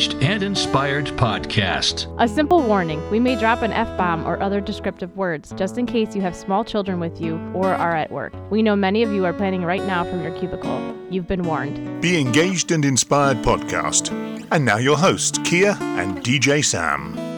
Engaged 0.00 0.24
and 0.24 0.42
Inspired 0.42 1.06
podcast. 1.18 2.06
A 2.18 2.26
simple 2.26 2.62
warning 2.62 2.98
we 3.10 3.20
may 3.20 3.36
drop 3.36 3.60
an 3.60 3.70
F 3.70 3.86
bomb 3.98 4.26
or 4.26 4.40
other 4.40 4.58
descriptive 4.58 5.14
words 5.14 5.52
just 5.58 5.76
in 5.76 5.84
case 5.84 6.16
you 6.16 6.22
have 6.22 6.34
small 6.34 6.64
children 6.64 7.00
with 7.00 7.20
you 7.20 7.36
or 7.52 7.74
are 7.74 7.94
at 7.94 8.10
work. 8.10 8.32
We 8.50 8.62
know 8.62 8.74
many 8.74 9.02
of 9.02 9.12
you 9.12 9.26
are 9.26 9.34
planning 9.34 9.62
right 9.62 9.84
now 9.84 10.04
from 10.04 10.22
your 10.22 10.32
cubicle. 10.38 10.96
You've 11.10 11.28
been 11.28 11.42
warned. 11.42 12.00
Be 12.00 12.18
Engaged 12.18 12.72
and 12.72 12.82
Inspired 12.82 13.42
podcast. 13.42 14.10
And 14.50 14.64
now 14.64 14.78
your 14.78 14.96
hosts, 14.96 15.38
Kia 15.44 15.76
and 15.78 16.22
DJ 16.22 16.64
Sam. 16.64 17.29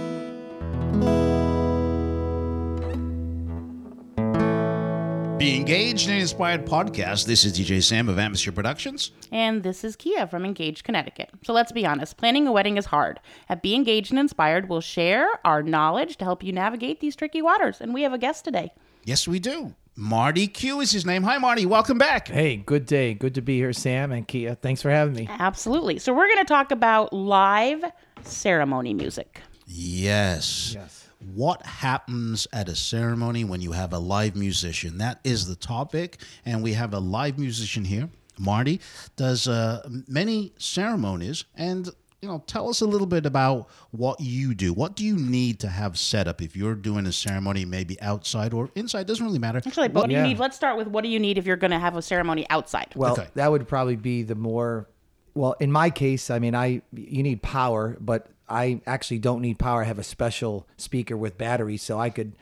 Engaged 5.72 6.10
and 6.10 6.20
inspired 6.20 6.66
podcast. 6.66 7.24
This 7.24 7.46
is 7.46 7.58
DJ 7.58 7.82
Sam 7.82 8.10
of 8.10 8.18
Atmosphere 8.18 8.52
Productions. 8.52 9.10
And 9.30 9.62
this 9.62 9.84
is 9.84 9.96
Kia 9.96 10.26
from 10.26 10.44
Engaged, 10.44 10.84
Connecticut. 10.84 11.30
So 11.44 11.54
let's 11.54 11.72
be 11.72 11.86
honest, 11.86 12.18
planning 12.18 12.46
a 12.46 12.52
wedding 12.52 12.76
is 12.76 12.84
hard. 12.84 13.20
At 13.48 13.62
Be 13.62 13.74
Engaged 13.74 14.10
and 14.10 14.20
Inspired, 14.20 14.68
we'll 14.68 14.82
share 14.82 15.26
our 15.46 15.62
knowledge 15.62 16.18
to 16.18 16.26
help 16.26 16.42
you 16.42 16.52
navigate 16.52 17.00
these 17.00 17.16
tricky 17.16 17.40
waters. 17.40 17.80
And 17.80 17.94
we 17.94 18.02
have 18.02 18.12
a 18.12 18.18
guest 18.18 18.44
today. 18.44 18.70
Yes, 19.04 19.26
we 19.26 19.38
do. 19.38 19.74
Marty 19.96 20.46
Q 20.46 20.80
is 20.80 20.92
his 20.92 21.06
name. 21.06 21.22
Hi, 21.22 21.38
Marty. 21.38 21.64
Welcome 21.64 21.96
back. 21.96 22.28
Hey, 22.28 22.56
good 22.56 22.84
day. 22.84 23.14
Good 23.14 23.34
to 23.36 23.40
be 23.40 23.56
here, 23.56 23.72
Sam 23.72 24.12
and 24.12 24.28
Kia. 24.28 24.54
Thanks 24.54 24.82
for 24.82 24.90
having 24.90 25.14
me. 25.14 25.26
Absolutely. 25.38 25.98
So 25.98 26.12
we're 26.12 26.28
going 26.28 26.44
to 26.44 26.44
talk 26.44 26.70
about 26.70 27.14
live 27.14 27.82
ceremony 28.24 28.92
music. 28.92 29.40
Yes. 29.66 30.74
Yes. 30.74 31.01
What 31.34 31.64
happens 31.64 32.46
at 32.52 32.68
a 32.68 32.74
ceremony 32.76 33.44
when 33.44 33.60
you 33.60 33.72
have 33.72 33.92
a 33.92 33.98
live 33.98 34.36
musician? 34.36 34.98
That 34.98 35.20
is 35.24 35.46
the 35.46 35.56
topic. 35.56 36.18
And 36.44 36.62
we 36.62 36.72
have 36.74 36.92
a 36.94 36.98
live 36.98 37.38
musician 37.38 37.84
here. 37.84 38.08
Marty 38.38 38.80
does 39.16 39.46
uh, 39.46 39.86
many 40.08 40.52
ceremonies. 40.58 41.44
And, 41.54 41.86
you 42.20 42.28
know, 42.28 42.42
tell 42.46 42.68
us 42.68 42.80
a 42.80 42.86
little 42.86 43.06
bit 43.06 43.26
about 43.26 43.68
what 43.90 44.20
you 44.20 44.54
do. 44.54 44.72
What 44.72 44.96
do 44.96 45.04
you 45.04 45.16
need 45.16 45.60
to 45.60 45.68
have 45.68 45.98
set 45.98 46.26
up 46.26 46.40
if 46.40 46.56
you're 46.56 46.74
doing 46.74 47.06
a 47.06 47.12
ceremony, 47.12 47.64
maybe 47.64 48.00
outside 48.00 48.52
or 48.52 48.70
inside? 48.74 49.06
Doesn't 49.06 49.24
really 49.24 49.38
matter. 49.38 49.58
Actually, 49.64 49.88
but 49.88 50.02
what 50.02 50.10
do 50.10 50.16
you 50.16 50.22
need? 50.22 50.38
Let's 50.38 50.56
start 50.56 50.76
with 50.76 50.88
what 50.88 51.02
do 51.04 51.08
you 51.10 51.18
need 51.20 51.36
if 51.38 51.46
you're 51.46 51.56
going 51.56 51.72
to 51.72 51.78
have 51.78 51.96
a 51.96 52.02
ceremony 52.02 52.46
outside? 52.50 52.92
Well, 52.96 53.12
Okay. 53.12 53.28
that 53.34 53.50
would 53.50 53.68
probably 53.68 53.96
be 53.96 54.22
the 54.22 54.34
more 54.34 54.88
well, 55.34 55.54
in 55.60 55.70
my 55.72 55.90
case, 55.90 56.30
I 56.30 56.38
mean, 56.38 56.54
I 56.54 56.82
you 56.92 57.22
need 57.22 57.42
power, 57.42 57.96
but 58.00 58.28
I 58.48 58.80
actually 58.86 59.18
don't 59.18 59.40
need 59.40 59.58
power. 59.58 59.82
I 59.82 59.84
have 59.84 59.98
a 59.98 60.04
special 60.04 60.66
speaker 60.76 61.16
with 61.16 61.38
batteries, 61.38 61.82
so 61.82 61.98
I 61.98 62.10
could 62.10 62.32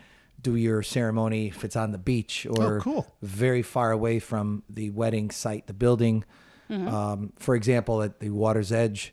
do 0.42 0.56
your 0.56 0.82
ceremony 0.82 1.48
if 1.48 1.64
it's 1.64 1.76
on 1.76 1.92
the 1.92 1.98
beach 1.98 2.46
or 2.50 2.78
Oh, 2.78 2.80
cool. 2.80 3.06
very 3.22 3.62
far 3.62 3.92
away 3.92 4.18
from 4.18 4.62
the 4.70 4.88
wedding 4.90 5.30
site, 5.30 5.66
the 5.66 5.74
building. 5.74 6.24
Um, 6.70 7.32
for 7.36 7.56
example, 7.56 8.00
at 8.00 8.20
the 8.20 8.30
water's 8.30 8.70
edge, 8.70 9.12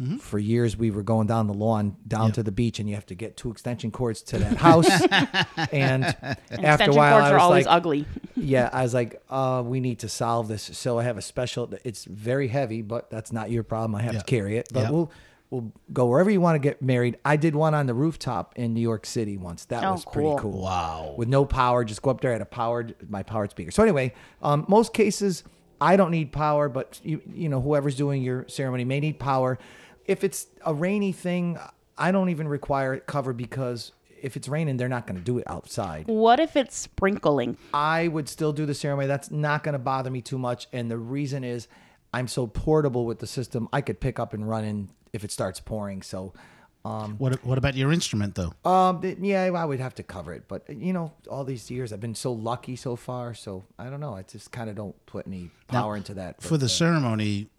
Mm-hmm. 0.00 0.18
for 0.18 0.38
years 0.38 0.76
we 0.76 0.92
were 0.92 1.02
going 1.02 1.26
down 1.26 1.48
the 1.48 1.54
lawn 1.54 1.96
down 2.06 2.30
to 2.32 2.44
the 2.44 2.52
beach, 2.52 2.78
and 2.78 2.88
you 2.88 2.94
have 2.94 3.06
to 3.06 3.16
get 3.16 3.36
two 3.36 3.50
extension 3.50 3.90
cords 3.90 4.22
to 4.22 4.38
that 4.38 4.56
house. 4.56 4.88
and, 5.72 6.04
after 6.50 6.90
a 6.90 6.94
while, 6.94 7.18
cords 7.18 7.26
I 7.26 7.30
are 7.30 7.34
was 7.34 7.42
always 7.42 7.66
like, 7.66 7.74
ugly. 7.76 8.06
yeah, 8.36 8.70
I 8.72 8.82
was 8.84 8.94
like, 8.94 9.20
uh, 9.28 9.62
we 9.66 9.80
need 9.80 9.98
to 10.00 10.08
solve 10.08 10.46
this. 10.46 10.62
So 10.62 11.00
I 11.00 11.02
have 11.02 11.18
a 11.18 11.22
special. 11.22 11.68
It's 11.84 12.04
very 12.04 12.46
heavy, 12.46 12.80
but 12.82 13.10
that's 13.10 13.32
not 13.32 13.50
your 13.50 13.64
problem. 13.64 13.96
I 13.96 14.02
have 14.02 14.12
Yeah. 14.14 14.20
to 14.20 14.24
carry 14.24 14.56
it. 14.56 14.68
But 14.72 14.82
Yeah. 14.84 14.90
we'll 14.90 15.10
we'll 15.50 15.72
go 15.92 16.06
wherever 16.06 16.30
you 16.30 16.40
want 16.40 16.54
to 16.54 16.60
get 16.60 16.80
married. 16.80 17.16
I 17.24 17.36
did 17.36 17.56
one 17.56 17.74
on 17.74 17.86
the 17.86 17.94
rooftop 17.94 18.52
in 18.56 18.74
New 18.74 18.80
York 18.82 19.04
City 19.06 19.36
once. 19.36 19.64
That 19.64 19.82
Oh, 19.82 19.92
was 19.92 20.04
pretty 20.04 20.28
cool. 20.28 20.38
cool. 20.38 20.62
Wow. 20.62 21.14
With 21.16 21.28
no 21.28 21.44
power, 21.44 21.84
just 21.84 22.02
go 22.02 22.10
up 22.10 22.20
there. 22.20 22.30
I 22.30 22.34
had 22.34 22.42
a 22.42 22.44
powered 22.44 22.94
my 23.10 23.22
powered 23.24 23.50
speaker. 23.50 23.70
So 23.72 23.82
anyway, 23.82 24.12
um, 24.42 24.64
most 24.68 24.92
cases 24.94 25.42
I 25.80 25.96
don't 25.96 26.10
need 26.10 26.30
power, 26.32 26.68
but 26.68 27.00
you 27.02 27.20
you 27.34 27.48
know 27.48 27.60
whoever's 27.60 27.96
doing 27.96 28.22
your 28.22 28.46
ceremony 28.48 28.84
may 28.84 29.00
need 29.00 29.18
power. 29.18 29.58
If 30.08 30.24
it's 30.24 30.48
a 30.64 30.74
rainy 30.74 31.12
thing, 31.12 31.58
I 31.96 32.10
don't 32.10 32.30
even 32.30 32.48
require 32.48 32.94
it 32.94 33.06
covered 33.06 33.36
because 33.36 33.92
if 34.20 34.36
it's 34.36 34.48
raining, 34.48 34.76
they're 34.76 34.88
not 34.88 35.06
going 35.06 35.18
to 35.18 35.24
do 35.24 35.38
it 35.38 35.44
outside. 35.46 36.06
What 36.06 36.40
if 36.40 36.56
it's 36.56 36.76
sprinkling? 36.76 37.56
I 37.72 38.08
would 38.08 38.28
still 38.28 38.52
do 38.52 38.66
the 38.66 38.74
ceremony. 38.74 39.06
That's 39.06 39.30
not 39.30 39.62
going 39.62 39.74
to 39.74 39.78
bother 39.78 40.10
me 40.10 40.20
too 40.20 40.38
much. 40.38 40.66
And 40.72 40.90
the 40.90 40.98
reason 40.98 41.44
is 41.44 41.68
I'm 42.12 42.26
so 42.26 42.46
portable 42.46 43.04
with 43.04 43.18
the 43.18 43.26
system. 43.26 43.68
I 43.72 43.80
could 43.80 44.00
pick 44.00 44.18
up 44.18 44.32
and 44.32 44.48
run 44.48 44.64
in 44.64 44.88
if 45.12 45.24
it 45.24 45.30
starts 45.30 45.60
pouring. 45.60 46.02
So, 46.02 46.32
What, 46.84 47.44
what 47.44 47.58
about 47.58 47.74
your 47.74 47.92
instrument, 47.92 48.34
though? 48.34 48.52
um, 48.64 49.02
yeah, 49.20 49.44
I 49.44 49.64
would 49.64 49.80
have 49.80 49.94
to 49.96 50.02
cover 50.02 50.32
it. 50.32 50.44
But, 50.48 50.68
you 50.68 50.92
know, 50.92 51.12
all 51.30 51.44
these 51.44 51.70
years 51.70 51.92
I've 51.92 52.00
been 52.00 52.14
so 52.14 52.32
lucky 52.32 52.76
so 52.76 52.96
far. 52.96 53.34
So 53.34 53.64
I 53.78 53.90
don't 53.90 54.00
know. 54.00 54.14
I 54.14 54.22
just 54.22 54.52
kind 54.52 54.70
of 54.70 54.76
don't 54.76 54.94
put 55.06 55.26
any 55.26 55.50
power 55.66 55.96
into 55.96 56.14
that. 56.14 56.42
For 56.42 56.56
the 56.56 56.66
uh, 56.66 56.68
ceremony, 56.68 57.50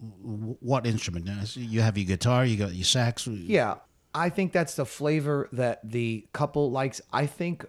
what 0.60 0.86
instrument? 0.86 1.28
You 1.56 1.80
have 1.80 1.96
your 1.96 2.06
guitar, 2.06 2.44
you 2.44 2.56
got 2.56 2.74
your 2.74 2.84
sax. 2.84 3.26
Yeah, 3.26 3.76
I 4.14 4.28
think 4.28 4.52
that's 4.52 4.74
the 4.74 4.86
flavor 4.86 5.48
that 5.52 5.80
the 5.88 6.26
couple 6.32 6.70
likes. 6.70 7.00
I 7.12 7.26
think 7.26 7.64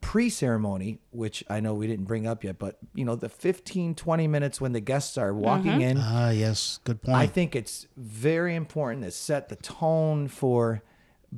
pre-ceremony, 0.00 0.98
which 1.10 1.44
I 1.50 1.60
know 1.60 1.74
we 1.74 1.86
didn't 1.86 2.06
bring 2.06 2.26
up 2.26 2.44
yet, 2.44 2.58
but 2.58 2.78
you 2.94 3.04
know, 3.04 3.14
the 3.16 3.28
15 3.28 3.94
20 3.94 4.26
minutes 4.28 4.60
when 4.60 4.72
the 4.72 4.80
guests 4.80 5.18
are 5.18 5.32
walking 5.34 5.80
in, 5.80 5.98
Ah, 6.00 6.30
yes, 6.30 6.80
good 6.84 7.02
point. 7.02 7.16
I 7.16 7.26
think 7.26 7.54
it's 7.56 7.86
very 7.96 8.54
important 8.54 9.04
to 9.04 9.10
set 9.10 9.48
the 9.48 9.56
tone 9.56 10.28
for 10.28 10.82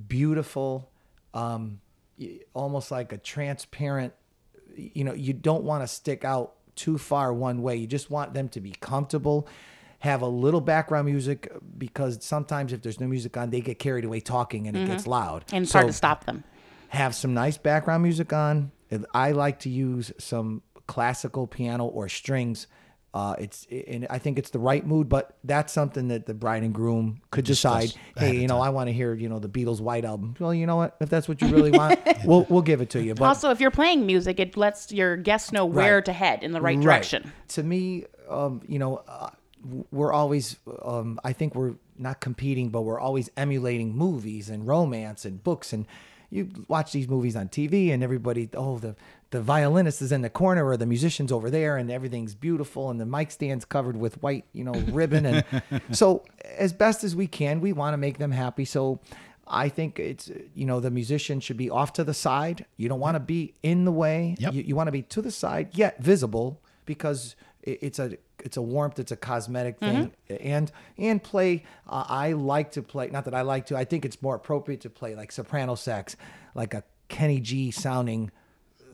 beautiful, 0.09 0.91
um, 1.35 1.81
almost 2.55 2.91
like 2.91 3.13
a 3.13 3.19
transparent. 3.19 4.13
You 4.77 5.05
know, 5.05 5.15
you 5.15 5.33
don't 5.33 5.65
want 5.65 5.83
to 5.83 5.89
stick 5.89 6.25
out 6.25 6.55
too 6.77 6.97
far 6.99 7.33
one 7.33 7.63
way. 7.63 7.77
You 7.77 7.87
just 7.87 8.11
want 8.11 8.35
them 8.35 8.49
to 8.51 8.61
be 8.61 8.73
comfortable. 8.81 9.49
Have 10.01 10.23
a 10.23 10.27
little 10.27 10.63
background 10.63 11.07
music 11.07 11.53
because 11.77 12.25
sometimes 12.25 12.73
if 12.73 12.81
there's 12.81 13.01
no 13.01 13.07
music 13.07 13.37
on, 13.37 13.51
they 13.51 13.61
get 13.61 13.79
carried 13.79 14.05
away 14.05 14.21
talking 14.21 14.67
and 14.67 14.75
it 14.77 14.87
gets 14.87 15.07
loud. 15.07 15.45
And 15.53 15.65
it's 15.65 15.73
So 15.73 15.81
hard 15.81 15.89
to 15.89 15.93
stop 15.93 16.25
them. 16.25 16.43
Have 16.91 17.15
some 17.15 17.35
nice 17.35 17.57
background 17.57 18.03
music 18.03 18.33
on. 18.33 18.73
I 19.15 19.33
like 19.33 19.61
to 19.61 19.69
use 19.71 20.13
some 20.19 20.63
classical 20.87 21.47
piano 21.47 21.87
or 21.87 22.09
strings. 22.09 22.67
Uh, 23.13 23.35
it's 23.39 23.67
and 23.71 24.07
I 24.09 24.19
think 24.19 24.39
it's 24.39 24.51
the 24.51 24.59
right 24.61 24.87
mood, 24.87 25.09
but 25.09 25.37
that's 25.43 25.73
something 25.73 26.09
that 26.09 26.27
the 26.27 26.35
bride 26.35 26.63
and 26.63 26.73
groom 26.73 27.21
could 27.33 27.45
decide. 27.45 27.93
Hey, 28.17 28.37
you 28.37 28.47
know, 28.47 28.61
I 28.61 28.71
want 28.71 28.89
to 28.89 28.93
hear 28.93 29.15
you 29.15 29.29
know 29.29 29.39
the 29.41 29.49
Beatles' 29.49 29.81
White 29.81 30.05
Album. 30.05 30.35
Well, 30.39 30.55
you 30.55 30.67
know 30.67 30.77
what? 30.77 30.97
If 31.01 31.09
that's 31.09 31.29
what 31.29 31.41
you 31.43 31.49
really 31.49 31.73
want, 31.73 31.99
we'll 32.25 32.47
we'll 32.49 32.63
give 32.63 32.81
it 32.81 32.91
to 32.91 33.03
you. 33.03 33.15
But 33.15 33.25
also, 33.25 33.51
if 33.51 33.61
you're 33.61 33.73
playing 33.73 34.07
music, 34.07 34.39
it 34.39 34.57
lets 34.57 34.93
your 34.93 35.17
guests 35.17 35.51
know 35.51 35.67
where 35.67 35.97
Right. 35.97 36.05
to 36.05 36.13
head 36.13 36.45
in 36.45 36.53
the 36.53 36.61
right 36.61 36.81
direction. 36.81 37.33
To 37.49 37.63
me, 37.65 38.05
um, 38.29 38.63
you 38.69 38.79
know, 38.79 39.03
uh, 39.09 39.31
we're 39.91 40.13
always, 40.13 40.57
um, 40.83 41.19
I 41.25 41.33
think 41.33 41.55
we're 41.55 41.75
not 41.99 42.21
competing, 42.21 42.69
but 42.71 42.83
we're 42.83 43.01
always 43.01 43.29
emulating 43.37 43.95
movies 43.97 44.49
and 44.49 44.67
romance 44.67 45.25
and 45.25 45.43
books. 45.43 45.73
And 45.73 45.85
you 46.31 46.49
watch 46.69 46.93
these 46.93 47.09
movies 47.09 47.37
on 47.37 47.49
TV, 47.49 47.93
and 47.93 48.03
everybody, 48.03 48.49
oh, 48.55 48.79
the 48.79 48.95
the 49.31 49.41
violinist 49.41 50.03
is 50.03 50.11
in 50.13 50.23
the 50.23 50.31
corner, 50.31 50.67
or 50.67 50.77
the 50.77 50.87
musician's 50.87 51.31
over 51.31 51.51
there, 51.51 51.77
and 51.77 51.91
everything's 51.91 52.35
beautiful, 52.35 52.91
and 52.91 53.01
the 53.01 53.07
mic 53.07 53.31
stand's 53.31 53.65
covered 53.65 53.97
with 53.97 54.21
white, 54.23 54.45
you 54.53 54.65
know, 54.65 54.73
ribbon. 54.93 55.27
And 55.27 55.45
so, 55.93 56.25
as 56.57 56.73
best 56.73 57.05
as 57.05 57.15
we 57.15 57.27
can, 57.27 57.61
we 57.61 57.73
want 57.73 57.95
to 57.95 57.99
make 57.99 58.19
them 58.19 58.33
happy. 58.33 58.65
So. 58.65 59.01
I 59.53 59.69
think 59.69 59.99
it's 59.99 60.31
you 60.55 60.65
know 60.65 60.79
the 60.79 60.93
musician 60.93 61.41
should 61.41 61.57
be 61.57 61.71
off 61.71 61.93
to 61.95 62.05
the 62.05 62.15
side. 62.15 62.67
You 62.77 62.89
don't 62.89 63.01
want 63.01 63.17
to 63.17 63.21
be 63.21 63.55
in 63.65 63.85
the 63.85 63.91
way. 63.91 64.37
Yep. 64.39 64.55
You, 64.55 64.63
you 64.63 64.77
want 64.77 64.87
to 64.87 64.93
be 64.93 65.03
to 65.03 65.21
the 65.21 65.33
side 65.33 65.71
yet 65.73 66.01
visible 66.01 66.61
because 66.87 67.35
it's 67.65 67.99
a 67.99 68.17
it's 68.45 68.57
a 68.57 68.63
warmth. 68.63 68.99
It's 68.99 69.13
a 69.13 69.17
cosmetic 69.17 69.79
thing, 69.79 70.13
and 70.41 70.71
and 70.99 71.23
play. 71.23 71.65
Uh, 71.89 72.05
I 72.09 72.33
like 72.33 72.73
to 72.73 72.83
play. 72.83 73.09
Not 73.09 73.25
that 73.25 73.35
I 73.35 73.43
like 73.43 73.67
to. 73.67 73.77
I 73.77 73.85
think 73.85 74.05
it's 74.05 74.21
more 74.23 74.35
appropriate 74.35 74.81
to 74.83 74.91
play 74.91 75.15
like 75.15 75.33
soprano 75.33 75.75
sax, 75.75 76.17
like 76.55 76.75
a 76.75 76.85
Kenny 77.09 77.41
G 77.41 77.71
sounding 77.71 78.31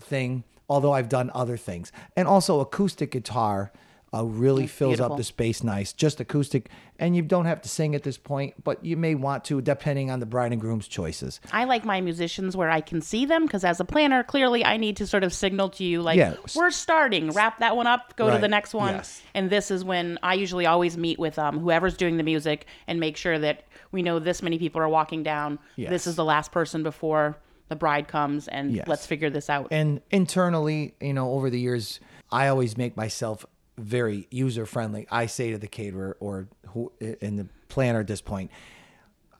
thing. 0.00 0.44
Although 0.68 0.92
I've 0.92 1.08
done 1.08 1.30
other 1.34 1.56
things, 1.56 1.92
and 2.16 2.26
also 2.26 2.60
acoustic 2.60 3.10
guitar. 3.10 3.72
Uh, 4.14 4.24
really 4.24 4.66
fills 4.68 4.92
beautiful. 4.92 5.12
up 5.12 5.18
the 5.18 5.24
space 5.24 5.64
nice, 5.64 5.92
just 5.92 6.20
acoustic, 6.20 6.70
and 6.98 7.16
you 7.16 7.22
don't 7.22 7.44
have 7.44 7.60
to 7.60 7.68
sing 7.68 7.94
at 7.94 8.02
this 8.04 8.16
point, 8.16 8.54
but 8.62 8.82
you 8.84 8.96
may 8.96 9.14
want 9.16 9.44
to, 9.44 9.60
depending 9.60 10.10
on 10.10 10.20
the 10.20 10.26
bride 10.26 10.52
and 10.52 10.60
groom's 10.60 10.86
choices. 10.88 11.40
I 11.52 11.64
like 11.64 11.84
my 11.84 12.00
musicians 12.00 12.56
where 12.56 12.70
I 12.70 12.80
can 12.80 13.02
see 13.02 13.26
them 13.26 13.44
because 13.44 13.64
as 13.64 13.80
a 13.80 13.84
planner, 13.84 14.22
clearly 14.22 14.64
I 14.64 14.76
need 14.76 14.96
to 14.98 15.06
sort 15.08 15.24
of 15.24 15.34
signal 15.34 15.68
to 15.70 15.84
you, 15.84 16.02
like, 16.02 16.16
Yeah. 16.16 16.34
we're 16.54 16.70
starting, 16.70 17.30
wrap 17.32 17.58
that 17.58 17.76
one 17.76 17.88
up, 17.88 18.14
go 18.16 18.30
to 18.30 18.38
the 18.38 18.48
next 18.48 18.72
one. 18.74 18.94
Yes. 18.94 19.22
And 19.34 19.50
this 19.50 19.70
is 19.72 19.84
when 19.84 20.18
I 20.22 20.34
usually 20.34 20.66
always 20.66 20.96
meet 20.96 21.18
with 21.18 21.36
um, 21.38 21.58
whoever's 21.58 21.96
doing 21.96 22.16
the 22.16 22.22
music 22.22 22.66
and 22.86 23.00
make 23.00 23.16
sure 23.16 23.38
that 23.40 23.64
we 23.90 24.02
know 24.02 24.18
this 24.20 24.40
many 24.40 24.56
people 24.58 24.80
are 24.80 24.88
walking 24.88 25.24
down. 25.24 25.58
This 25.76 26.06
is 26.06 26.14
the 26.14 26.24
last 26.24 26.52
person 26.52 26.82
before 26.84 27.36
the 27.68 27.76
bride 27.76 28.06
comes, 28.06 28.46
and 28.46 28.72
Yes. 28.72 28.86
let's 28.86 29.04
figure 29.04 29.28
this 29.30 29.50
out. 29.50 29.66
and 29.72 30.00
internally, 30.12 30.94
you 31.00 31.12
know, 31.12 31.32
over 31.32 31.50
the 31.50 31.58
years, 31.58 31.98
I 32.30 32.46
always 32.46 32.76
make 32.78 32.96
myself 32.96 33.44
very 33.78 34.26
user 34.30 34.66
friendly. 34.66 35.06
I 35.10 35.26
say 35.26 35.52
to 35.52 35.58
the 35.58 35.66
caterer 35.66 36.16
or 36.20 36.48
who 36.68 36.92
in 37.00 37.36
the 37.36 37.46
planner 37.68 38.00
at 38.00 38.06
this 38.06 38.20
point, 38.20 38.50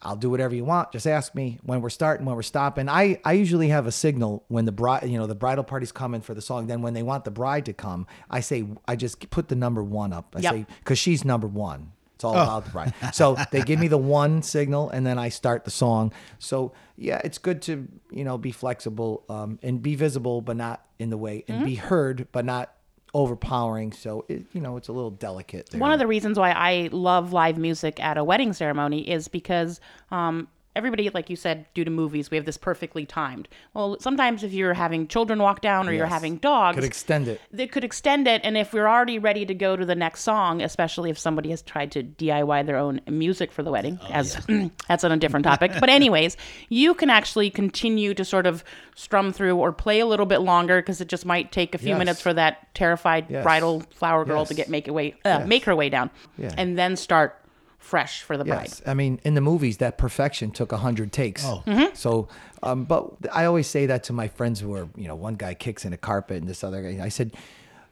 I'll 0.02 0.16
do 0.16 0.30
whatever 0.30 0.54
you 0.54 0.64
want. 0.64 0.92
Just 0.92 1.06
ask 1.06 1.34
me 1.34 1.58
when 1.62 1.80
we're 1.80 1.88
starting, 1.90 2.26
when 2.26 2.36
we're 2.36 2.42
stopping. 2.42 2.88
I, 2.88 3.18
I 3.24 3.32
usually 3.32 3.68
have 3.68 3.86
a 3.86 3.92
signal 3.92 4.44
when 4.48 4.64
the 4.64 4.70
bride, 4.72 5.08
you 5.08 5.18
know, 5.18 5.26
the 5.26 5.34
bridal 5.34 5.64
party's 5.64 5.90
coming 5.90 6.20
for 6.20 6.34
the 6.34 6.42
song. 6.42 6.66
Then 6.66 6.82
when 6.82 6.94
they 6.94 7.02
want 7.02 7.24
the 7.24 7.30
bride 7.30 7.64
to 7.66 7.72
come, 7.72 8.06
I 8.30 8.40
say, 8.40 8.66
I 8.86 8.94
just 8.94 9.28
put 9.30 9.48
the 9.48 9.56
number 9.56 9.82
one 9.82 10.12
up. 10.12 10.36
I 10.36 10.40
Yep. 10.40 10.52
say, 10.54 10.66
cause 10.84 10.98
she's 10.98 11.24
number 11.24 11.46
one. 11.46 11.92
It's 12.14 12.24
all 12.24 12.34
about 12.34 12.64
the 12.64 12.70
bride. 12.70 12.94
So 13.12 13.36
they 13.50 13.60
give 13.62 13.78
me 13.78 13.88
the 13.88 13.98
one 13.98 14.40
signal, 14.42 14.88
and 14.88 15.04
then 15.04 15.18
I 15.18 15.28
start 15.28 15.64
the 15.66 15.70
song. 15.70 16.12
So 16.38 16.72
yeah, 16.96 17.20
it's 17.24 17.36
good 17.36 17.60
to 17.62 17.86
you 18.10 18.24
know 18.24 18.38
be 18.38 18.52
flexible 18.52 19.24
um, 19.28 19.58
and 19.62 19.82
be 19.82 19.96
visible, 19.96 20.40
but 20.40 20.56
not 20.56 20.82
in 20.98 21.10
the 21.10 21.18
way, 21.18 21.44
and 21.46 21.62
be 21.64 21.74
heard, 21.74 22.28
but 22.32 22.46
not 22.46 22.72
overpowering. 23.14 23.92
So 23.92 24.24
it, 24.28 24.46
you 24.52 24.60
know, 24.60 24.76
it's 24.76 24.88
a 24.88 24.92
little 24.92 25.10
delicate. 25.10 25.70
There. 25.70 25.80
One 25.80 25.92
of 25.92 25.98
the 25.98 26.06
reasons 26.06 26.38
why 26.38 26.50
I 26.50 26.88
love 26.92 27.32
live 27.32 27.58
music 27.58 28.02
at 28.02 28.18
a 28.18 28.24
wedding 28.24 28.52
ceremony 28.52 29.08
is 29.08 29.28
because 29.28 29.80
um, 30.10 30.48
everybody, 30.76 31.08
like 31.10 31.28
you 31.30 31.36
said, 31.36 31.66
due 31.74 31.84
to 31.84 31.90
movies, 31.90 32.30
we 32.30 32.36
have 32.36 32.44
this 32.46 32.56
perfectly 32.58 33.04
timed. 33.06 33.48
Well, 33.74 33.96
sometimes 34.00 34.44
if 34.44 34.52
you're 34.52 34.74
having 34.74 35.08
children 35.08 35.38
walk 35.40 35.60
down 35.60 35.88
or 35.88 35.92
you're 35.92 36.06
having 36.06 36.36
dogs, 36.36 36.76
could 36.76 36.84
extend 36.84 37.26
it. 37.28 37.40
they 37.50 37.66
could 37.66 37.82
extend 37.82 38.28
it 38.28 38.40
and 38.44 38.56
if 38.56 38.72
we're 38.72 38.86
already 38.88 39.18
ready 39.18 39.46
to 39.46 39.54
go 39.54 39.74
to 39.76 39.84
the 39.86 39.94
next 39.94 40.20
song 40.22 40.60
especially 40.62 41.10
if 41.10 41.18
somebody 41.18 41.50
has 41.50 41.62
tried 41.62 41.90
to 41.92 42.02
diy 42.02 42.64
their 42.66 42.76
own 42.76 43.00
music 43.08 43.50
for 43.50 43.62
the 43.62 43.70
wedding 43.70 43.98
as 44.10 44.36
that's 44.88 45.04
on 45.04 45.12
a 45.12 45.16
different 45.16 45.44
topic 45.44 45.72
but 45.80 45.88
anyways 45.98 46.36
you 46.68 46.92
can 46.94 47.08
actually 47.10 47.50
continue 47.50 48.12
to 48.14 48.24
sort 48.24 48.46
of 48.46 48.62
strum 48.94 49.32
through 49.32 49.56
or 49.56 49.72
play 49.72 50.00
a 50.00 50.06
little 50.06 50.26
bit 50.26 50.38
longer 50.40 50.80
because 50.82 51.00
it 51.00 51.08
just 51.08 51.24
might 51.24 51.50
take 51.52 51.74
a 51.74 51.78
few 51.78 51.90
Yes. 51.90 51.98
minutes 51.98 52.20
for 52.20 52.34
that 52.34 52.74
terrified 52.74 53.26
Yes. 53.30 53.42
bridal 53.42 53.80
flower 53.94 54.24
girl 54.24 54.44
to 54.46 54.54
get 54.54 54.68
make 54.68 54.86
it 54.88 54.92
way 54.92 55.14
uh, 55.24 55.44
make 55.46 55.64
her 55.64 55.74
way 55.74 55.88
down 55.88 56.10
Yeah. 56.36 56.52
and 56.58 56.76
then 56.78 56.96
start 56.96 57.40
fresh 57.86 58.22
for 58.22 58.36
the 58.36 58.44
bride 58.44 58.64
Yes, 58.64 58.82
I 58.84 58.94
mean, 58.94 59.20
in 59.22 59.34
the 59.34 59.40
movies, 59.40 59.76
that 59.78 59.96
perfection 59.96 60.50
took 60.50 60.72
a 60.72 60.76
hundred 60.76 61.12
takes. 61.12 61.44
Oh. 61.44 61.62
so, 61.94 62.28
um, 62.62 62.84
but 62.84 63.14
I 63.32 63.44
always 63.44 63.68
say 63.68 63.86
that 63.86 64.02
to 64.04 64.12
my 64.12 64.28
friends 64.28 64.60
who 64.60 64.74
are, 64.74 64.88
you 64.96 65.06
know, 65.06 65.14
one 65.14 65.36
guy 65.36 65.54
kicks 65.54 65.84
in 65.84 65.92
a 65.92 65.96
carpet 65.96 66.38
and 66.38 66.48
this 66.48 66.64
other 66.64 66.82
guy. 66.82 67.04
I 67.04 67.08
said, 67.08 67.36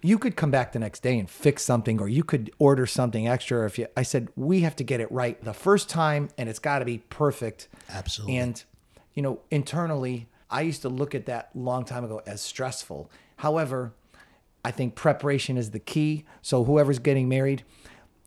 you 0.03 0.19
could 0.19 0.37
come 0.37 0.51
back 0.51 0.73
the 0.73 0.79
next 0.79 1.03
day 1.03 1.19
and 1.19 1.31
fix 1.31 1.63
something, 1.63 2.01
or 2.01 2.09
you 2.09 2.25
could 2.25 2.51
order 2.59 2.87
something 2.87 3.27
extra. 3.27 3.65
If 3.65 3.79
you, 3.79 3.87
I 3.97 4.03
said, 4.03 4.29
we 4.37 4.61
have 4.61 4.77
to 4.77 4.85
get 4.85 5.01
it 5.01 5.11
right 5.11 5.43
the 5.43 5.55
first 5.55 5.89
time, 5.89 6.29
and 6.37 6.49
it's 6.49 6.59
got 6.59 6.81
to 6.81 6.85
be 6.85 6.99
perfect. 7.09 7.69
Absolutely. 7.89 8.37
And, 8.37 8.63
you 9.15 9.23
know, 9.23 9.41
internally, 9.51 10.29
I 10.51 10.63
used 10.63 10.83
to 10.83 10.89
look 10.89 11.15
at 11.15 11.27
that 11.27 11.51
long 11.55 11.85
time 11.85 12.05
ago 12.05 12.21
as 12.27 12.43
stressful. 12.43 13.11
However, 13.37 13.95
I 14.65 14.73
think 14.73 14.95
preparation 14.95 15.57
is 15.57 15.71
the 15.71 15.79
key. 15.79 16.25
So 16.43 16.65
whoever's 16.65 16.99
getting 16.99 17.29
married, 17.29 17.65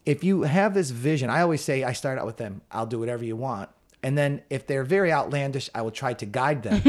if 0.07 0.23
you 0.23 0.43
have 0.43 0.73
this 0.73 0.89
vision, 0.89 1.29
I 1.29 1.41
always 1.41 1.61
say 1.61 1.83
I 1.83 1.91
start 1.91 2.17
out 2.17 2.25
with 2.25 2.37
them, 2.37 2.61
I'll 2.71 2.85
do 2.85 2.97
whatever 2.97 3.25
you 3.25 3.35
want. 3.35 3.69
And 4.01 4.17
then 4.17 4.41
if 4.49 4.65
they're 4.65 4.85
very 4.85 5.11
outlandish, 5.11 5.69
I 5.75 5.81
will 5.81 5.91
try 5.91 6.13
to 6.13 6.25
guide 6.25 6.63
them 6.63 6.81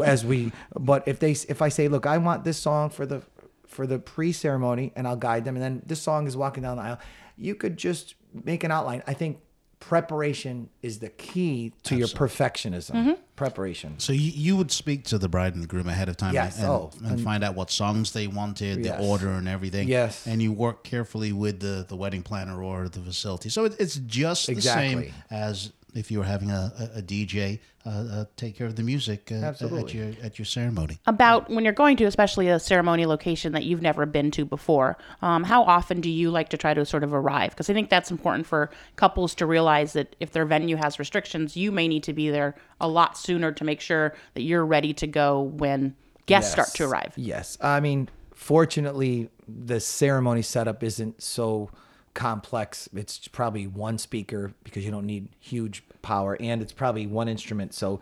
as 0.04 0.24
we 0.24 0.52
but 0.74 1.06
if 1.06 1.18
they 1.18 1.32
if 1.32 1.60
I 1.60 1.68
say, 1.68 1.88
"Look, 1.88 2.06
I 2.06 2.16
want 2.16 2.44
this 2.44 2.56
song 2.56 2.88
for 2.88 3.04
the 3.04 3.22
for 3.66 3.86
the 3.86 3.98
pre-ceremony," 3.98 4.92
and 4.96 5.06
I'll 5.06 5.16
guide 5.16 5.44
them 5.44 5.56
and 5.56 5.62
then 5.62 5.82
this 5.84 6.00
song 6.00 6.26
is 6.26 6.36
walking 6.36 6.62
down 6.62 6.78
the 6.78 6.84
aisle, 6.84 7.00
you 7.36 7.56
could 7.56 7.76
just 7.76 8.14
make 8.32 8.64
an 8.64 8.70
outline. 8.70 9.02
I 9.06 9.12
think 9.12 9.40
preparation 9.88 10.68
is 10.82 10.98
the 10.98 11.08
key 11.10 11.72
to 11.84 11.96
your 11.96 12.08
perfectionism. 12.08 12.90
Mm-hmm. 12.90 13.12
Preparation. 13.36 13.94
So 13.98 14.12
you, 14.12 14.32
you 14.34 14.56
would 14.56 14.72
speak 14.72 15.04
to 15.04 15.18
the 15.18 15.28
bride 15.28 15.54
and 15.54 15.62
the 15.62 15.68
groom 15.68 15.86
ahead 15.88 16.08
of 16.08 16.16
time 16.16 16.34
Yes. 16.34 16.58
and, 16.58 16.66
Oh, 16.66 16.90
and 17.04 17.20
find 17.20 17.44
out 17.44 17.54
what 17.54 17.70
songs 17.70 18.12
they 18.12 18.26
wanted, 18.26 18.84
Yes. 18.84 18.98
the 19.00 19.06
order 19.06 19.28
and 19.28 19.46
everything. 19.46 19.86
Yes. 19.86 20.26
And 20.26 20.42
you 20.42 20.52
work 20.52 20.82
carefully 20.82 21.32
with 21.32 21.60
the, 21.60 21.84
the 21.88 21.94
wedding 21.94 22.22
planner 22.24 22.60
or 22.60 22.88
the 22.88 22.98
facility. 23.00 23.48
So 23.48 23.64
it, 23.66 23.76
it's 23.78 23.94
just 23.94 24.48
the 24.48 24.60
same 24.60 25.12
as 25.30 25.72
if 25.96 26.10
you 26.10 26.18
were 26.18 26.24
having 26.24 26.50
a, 26.50 26.72
a, 26.78 26.98
a 26.98 27.02
DJ 27.02 27.58
uh, 27.84 27.88
uh, 27.88 28.24
take 28.36 28.56
care 28.56 28.66
of 28.66 28.76
the 28.76 28.82
music 28.82 29.30
uh, 29.30 29.52
at 29.52 29.94
your 29.94 30.12
at 30.22 30.38
your 30.38 30.46
ceremony. 30.46 30.98
about 31.06 31.48
when 31.48 31.64
you're 31.64 31.72
going 31.72 31.96
to 31.96 32.04
especially 32.04 32.48
a 32.48 32.58
ceremony 32.58 33.06
location 33.06 33.52
that 33.52 33.64
you've 33.64 33.82
never 33.82 34.06
been 34.06 34.30
to 34.30 34.44
before 34.44 34.96
um, 35.22 35.44
how 35.44 35.62
often 35.62 36.00
do 36.00 36.10
you 36.10 36.30
like 36.30 36.48
to 36.48 36.56
try 36.56 36.74
to 36.74 36.84
sort 36.84 37.04
of 37.04 37.14
arrive 37.14 37.50
because 37.50 37.70
i 37.70 37.72
think 37.72 37.88
that's 37.90 38.10
important 38.10 38.46
for 38.46 38.70
couples 38.96 39.34
to 39.34 39.46
realize 39.46 39.92
that 39.92 40.16
if 40.20 40.32
their 40.32 40.44
venue 40.44 40.76
has 40.76 40.98
restrictions 40.98 41.56
you 41.56 41.70
may 41.70 41.86
need 41.86 42.02
to 42.02 42.12
be 42.12 42.28
there 42.30 42.54
a 42.80 42.88
lot 42.88 43.16
sooner 43.16 43.52
to 43.52 43.64
make 43.64 43.80
sure 43.80 44.14
that 44.34 44.42
you're 44.42 44.66
ready 44.66 44.92
to 44.92 45.06
go 45.06 45.40
when 45.40 45.94
guests 46.26 46.52
start 46.52 46.68
to 46.74 46.84
arrive 46.84 47.12
Yes. 47.16 47.58
I 47.60 47.80
mean, 47.80 48.08
fortunately, 48.34 49.30
the 49.48 49.80
ceremony 49.80 50.42
setup 50.42 50.82
isn't 50.82 51.22
so 51.22 51.70
complex. 52.16 52.88
It's 52.94 53.28
probably 53.28 53.68
one 53.68 53.98
speaker 53.98 54.52
because 54.64 54.84
you 54.84 54.90
don't 54.90 55.06
need 55.06 55.28
huge 55.38 55.84
power, 56.02 56.36
and 56.40 56.60
it's 56.60 56.72
probably 56.72 57.06
one 57.06 57.28
instrument. 57.28 57.74
So, 57.74 58.00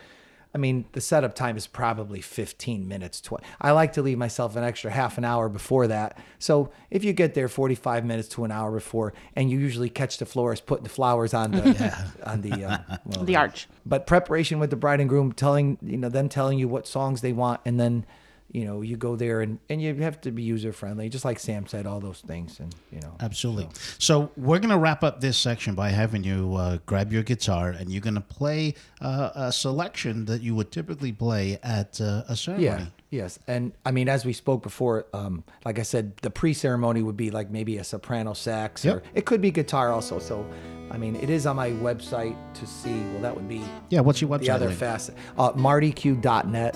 I 0.55 0.59
mean, 0.59 0.85
the 0.93 1.01
setup 1.01 1.35
time 1.35 1.57
is 1.57 1.67
probably 1.67 2.21
15 2.21 2.87
minutes. 2.87 3.21
Tw- 3.21 3.43
I 3.61 3.73
like 3.73 3.93
to 3.95 4.03
leave 4.03 4.17
myself 4.17 4.55
an 4.55 4.63
extra 4.63 4.93
half 4.93 5.19
an 5.19 5.25
hour 5.25 5.49
before 5.49 5.89
that. 5.89 6.17
So, 6.39 6.71
if 6.91 7.03
you 7.03 7.13
get 7.13 7.35
there 7.35 7.49
45 7.49 8.05
minutes 8.05 8.29
to 8.29 8.45
an 8.45 8.53
hour 8.53 8.71
before, 8.71 9.13
and 9.35 9.51
you 9.51 9.59
usually 9.59 9.91
catch 9.91 10.19
the 10.19 10.27
florist 10.27 10.65
putting 10.65 10.85
the 10.85 10.91
flowers 10.91 11.35
on 11.35 11.51
the 11.51 12.09
on 12.25 12.41
the 12.41 12.65
uh, 12.65 12.79
well, 13.05 13.25
the 13.25 13.37
arch 13.37 13.69
but 13.85 14.07
preparation 14.07 14.61
with 14.61 14.71
the 14.71 14.77
bride 14.77 15.01
and 15.01 15.09
groom 15.09 15.33
telling 15.33 15.77
you 15.83 15.97
know 15.97 16.09
them 16.09 16.29
telling 16.29 16.59
you 16.59 16.69
what 16.69 16.87
songs 16.87 17.21
they 17.21 17.33
want 17.33 17.61
and 17.65 17.79
then 17.79 18.07
you 18.55 18.65
know 18.65 18.81
you 18.83 18.97
go 18.97 19.17
there 19.17 19.41
and 19.41 19.59
and 19.69 19.83
you 19.83 19.93
have 19.97 20.21
to 20.21 20.31
be 20.31 20.43
user 20.43 20.73
friendly 20.73 21.09
just 21.09 21.25
like 21.25 21.41
sam 21.41 21.67
said 21.67 21.87
all 21.87 21.99
those 22.01 22.21
things 22.21 22.61
and 22.61 22.73
you 22.93 23.01
know 23.01 23.15
Absolutely. 23.21 23.69
So 23.99 24.31
we're 24.37 24.61
going 24.61 24.71
to 24.71 24.79
wrap 24.79 25.03
up 25.03 25.21
this 25.21 25.37
section 25.37 25.75
by 25.75 25.89
having 25.91 26.23
you 26.23 26.55
uh, 26.55 26.79
grab 26.87 27.13
your 27.13 27.23
guitar 27.25 27.71
and 27.71 27.91
you're 27.91 28.01
going 28.01 28.15
to 28.15 28.21
play 28.21 28.75
uh, 29.01 29.31
a 29.35 29.53
selection 29.53 30.25
that 30.27 30.41
you 30.41 30.55
would 30.55 30.71
typically 30.71 31.11
play 31.13 31.59
at 31.63 32.01
uh, 32.01 32.23
a 32.29 32.37
ceremony. 32.37 32.65
yeah 32.67 32.87
yes 33.11 33.39
and 33.49 33.73
i 33.85 33.91
mean 33.91 34.09
as 34.09 34.25
we 34.25 34.33
spoke 34.33 34.63
before 34.63 35.07
um 35.13 35.43
like 35.65 35.79
i 35.79 35.83
said 35.83 36.17
the 36.19 36.31
pre-ceremony 36.31 37.03
would 37.03 37.17
be 37.17 37.31
like 37.31 37.51
maybe 37.51 37.79
a 37.79 37.85
soprano 37.85 38.33
sax 38.35 38.85
or 38.87 39.03
it 39.15 39.25
could 39.27 39.41
be 39.41 39.51
guitar 39.51 39.93
also 39.93 40.19
so 40.19 40.47
i 40.91 40.97
mean 40.99 41.15
it 41.17 41.31
is 41.31 41.45
on 41.47 41.57
my 41.57 41.71
website 41.71 42.37
to 42.55 42.67
see 42.67 43.01
well 43.13 43.21
that 43.23 43.35
would 43.35 43.49
be 43.49 43.63
Yeah. 43.91 44.01
What's 44.01 44.21
your 44.21 44.31
website? 44.31 44.41
the 44.47 44.51
other 44.51 44.67
link? 44.67 44.79
facet 44.79 45.15
uh 45.39 45.53
martyq.net 45.53 46.75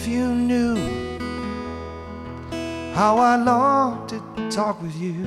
If 0.00 0.06
you 0.06 0.32
knew 0.32 0.76
how 2.94 3.18
I 3.18 3.34
long 3.34 4.06
to 4.06 4.48
talk 4.48 4.80
with 4.80 4.94
you, 4.94 5.24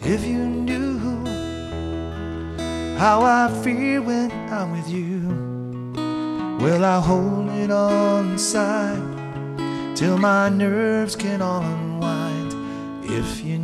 if 0.00 0.24
you 0.24 0.38
knew 0.38 0.98
how 2.96 3.20
I 3.20 3.52
feel 3.62 4.00
when 4.00 4.30
I'm 4.50 4.72
with 4.72 4.88
you, 4.88 5.20
well, 6.58 6.86
I 6.86 6.98
hold 6.98 7.50
it 7.50 7.70
on 7.70 8.30
inside 8.30 9.94
till 9.94 10.16
my 10.16 10.48
nerves 10.48 11.14
can 11.14 11.42
all 11.42 11.60
unwind. 11.60 12.54
If 13.04 13.44
you 13.44 13.58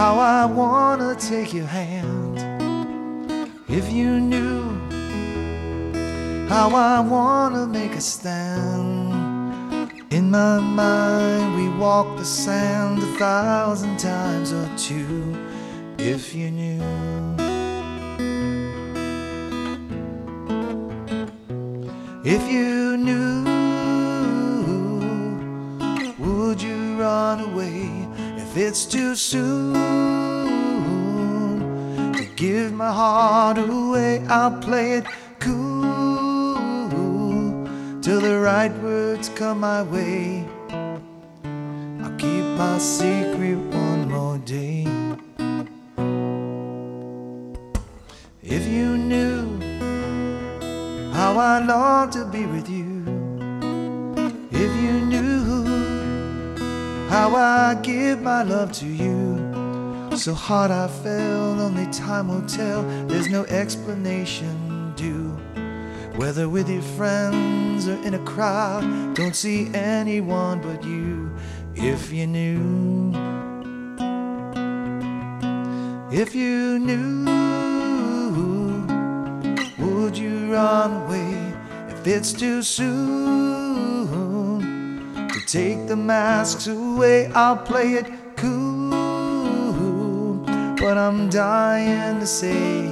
how 0.00 0.18
I 0.18 0.46
wanna 0.46 1.14
take 1.14 1.52
your 1.52 1.66
hand, 1.66 2.38
if 3.68 3.92
you 3.92 4.18
knew 4.18 4.62
how 6.48 6.74
I 6.74 7.00
wanna 7.00 7.66
make 7.66 7.92
a 7.92 8.00
stand. 8.00 9.12
In 10.10 10.30
my 10.30 10.58
mind, 10.58 11.54
we 11.54 11.68
walk 11.78 12.16
the 12.16 12.24
sand 12.24 13.02
a 13.02 13.12
thousand 13.18 13.98
times 13.98 14.54
or 14.54 14.66
two. 14.78 15.36
If 15.98 16.34
you 16.34 16.50
knew. 16.50 16.82
If 22.24 22.42
you 22.50 22.79
it's 28.70 28.86
too 28.86 29.16
soon 29.16 29.72
to 32.12 32.24
give 32.36 32.72
my 32.72 32.92
heart 32.92 33.58
away? 33.58 34.24
I'll 34.28 34.56
play 34.60 34.92
it 34.92 35.06
cool 35.40 36.54
till 38.00 38.20
the 38.20 38.38
right 38.38 38.72
words 38.80 39.28
come 39.30 39.58
my 39.58 39.82
way. 39.82 40.44
I'll 42.00 42.16
keep 42.16 42.44
my 42.62 42.78
secret 42.78 43.58
one 43.74 44.08
more 44.08 44.38
day. 44.38 44.86
If 48.40 48.68
you 48.68 48.96
knew 48.96 49.58
how 51.12 51.32
I 51.36 51.58
long 51.66 52.10
to 52.10 52.24
be 52.24 52.46
with 52.46 52.68
you. 52.70 52.79
How 57.10 57.34
I 57.34 57.74
give 57.82 58.22
my 58.22 58.44
love 58.44 58.70
to 58.74 58.86
you. 58.86 60.16
So 60.16 60.32
hard 60.32 60.70
I 60.70 60.86
felt, 60.86 61.58
only 61.58 61.86
time 61.86 62.28
will 62.28 62.46
tell. 62.46 62.84
There's 63.08 63.28
no 63.28 63.44
explanation 63.46 64.92
due. 64.94 65.30
Whether 66.14 66.48
with 66.48 66.68
your 66.68 66.82
friends 66.82 67.88
or 67.88 68.00
in 68.04 68.14
a 68.14 68.24
crowd, 68.24 69.14
don't 69.16 69.34
see 69.34 69.74
anyone 69.74 70.60
but 70.60 70.84
you. 70.84 71.34
If 71.74 72.12
you 72.12 72.28
knew, 72.28 73.12
if 76.12 76.32
you 76.32 76.78
knew, 76.78 77.24
would 79.78 80.16
you 80.16 80.52
run 80.52 80.92
away 81.02 81.54
if 81.88 82.06
it's 82.06 82.32
too 82.32 82.62
soon 82.62 83.49
take 85.50 85.88
the 85.88 85.96
masks 85.96 86.68
away? 86.68 87.26
I'll 87.34 87.56
play 87.56 87.94
it 87.94 88.06
cool, 88.36 88.92
but 90.76 90.96
I'm 90.96 91.28
dying 91.28 92.20
to 92.20 92.26
say 92.26 92.89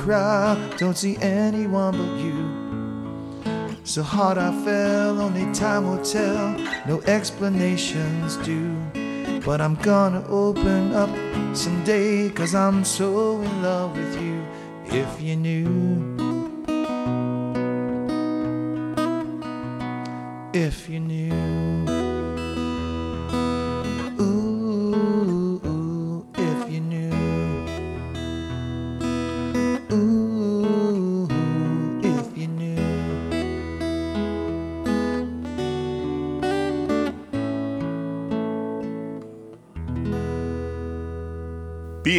crowd, 0.00 0.78
don't 0.78 0.96
see 0.96 1.18
anyone 1.18 1.92
but 1.92 2.12
you. 2.24 2.38
So 3.84 4.02
hard 4.02 4.38
I 4.38 4.50
fell, 4.64 5.20
only 5.20 5.52
time 5.52 5.86
will 5.86 6.02
tell. 6.02 6.56
No 6.86 7.02
explanations 7.02 8.36
due. 8.38 8.74
But 9.44 9.60
I'm 9.60 9.74
gonna 9.76 10.24
open 10.26 10.94
up 10.94 11.10
someday, 11.54 12.30
cause 12.30 12.54
I'm 12.54 12.82
so 12.84 13.42
in 13.42 13.62
love 13.62 13.94
with 13.96 14.14
you. 14.22 14.42
If 14.86 15.20
you 15.20 15.36
knew, 15.36 16.16
if 20.54 20.88
you 20.88 21.00
knew. 21.00 21.49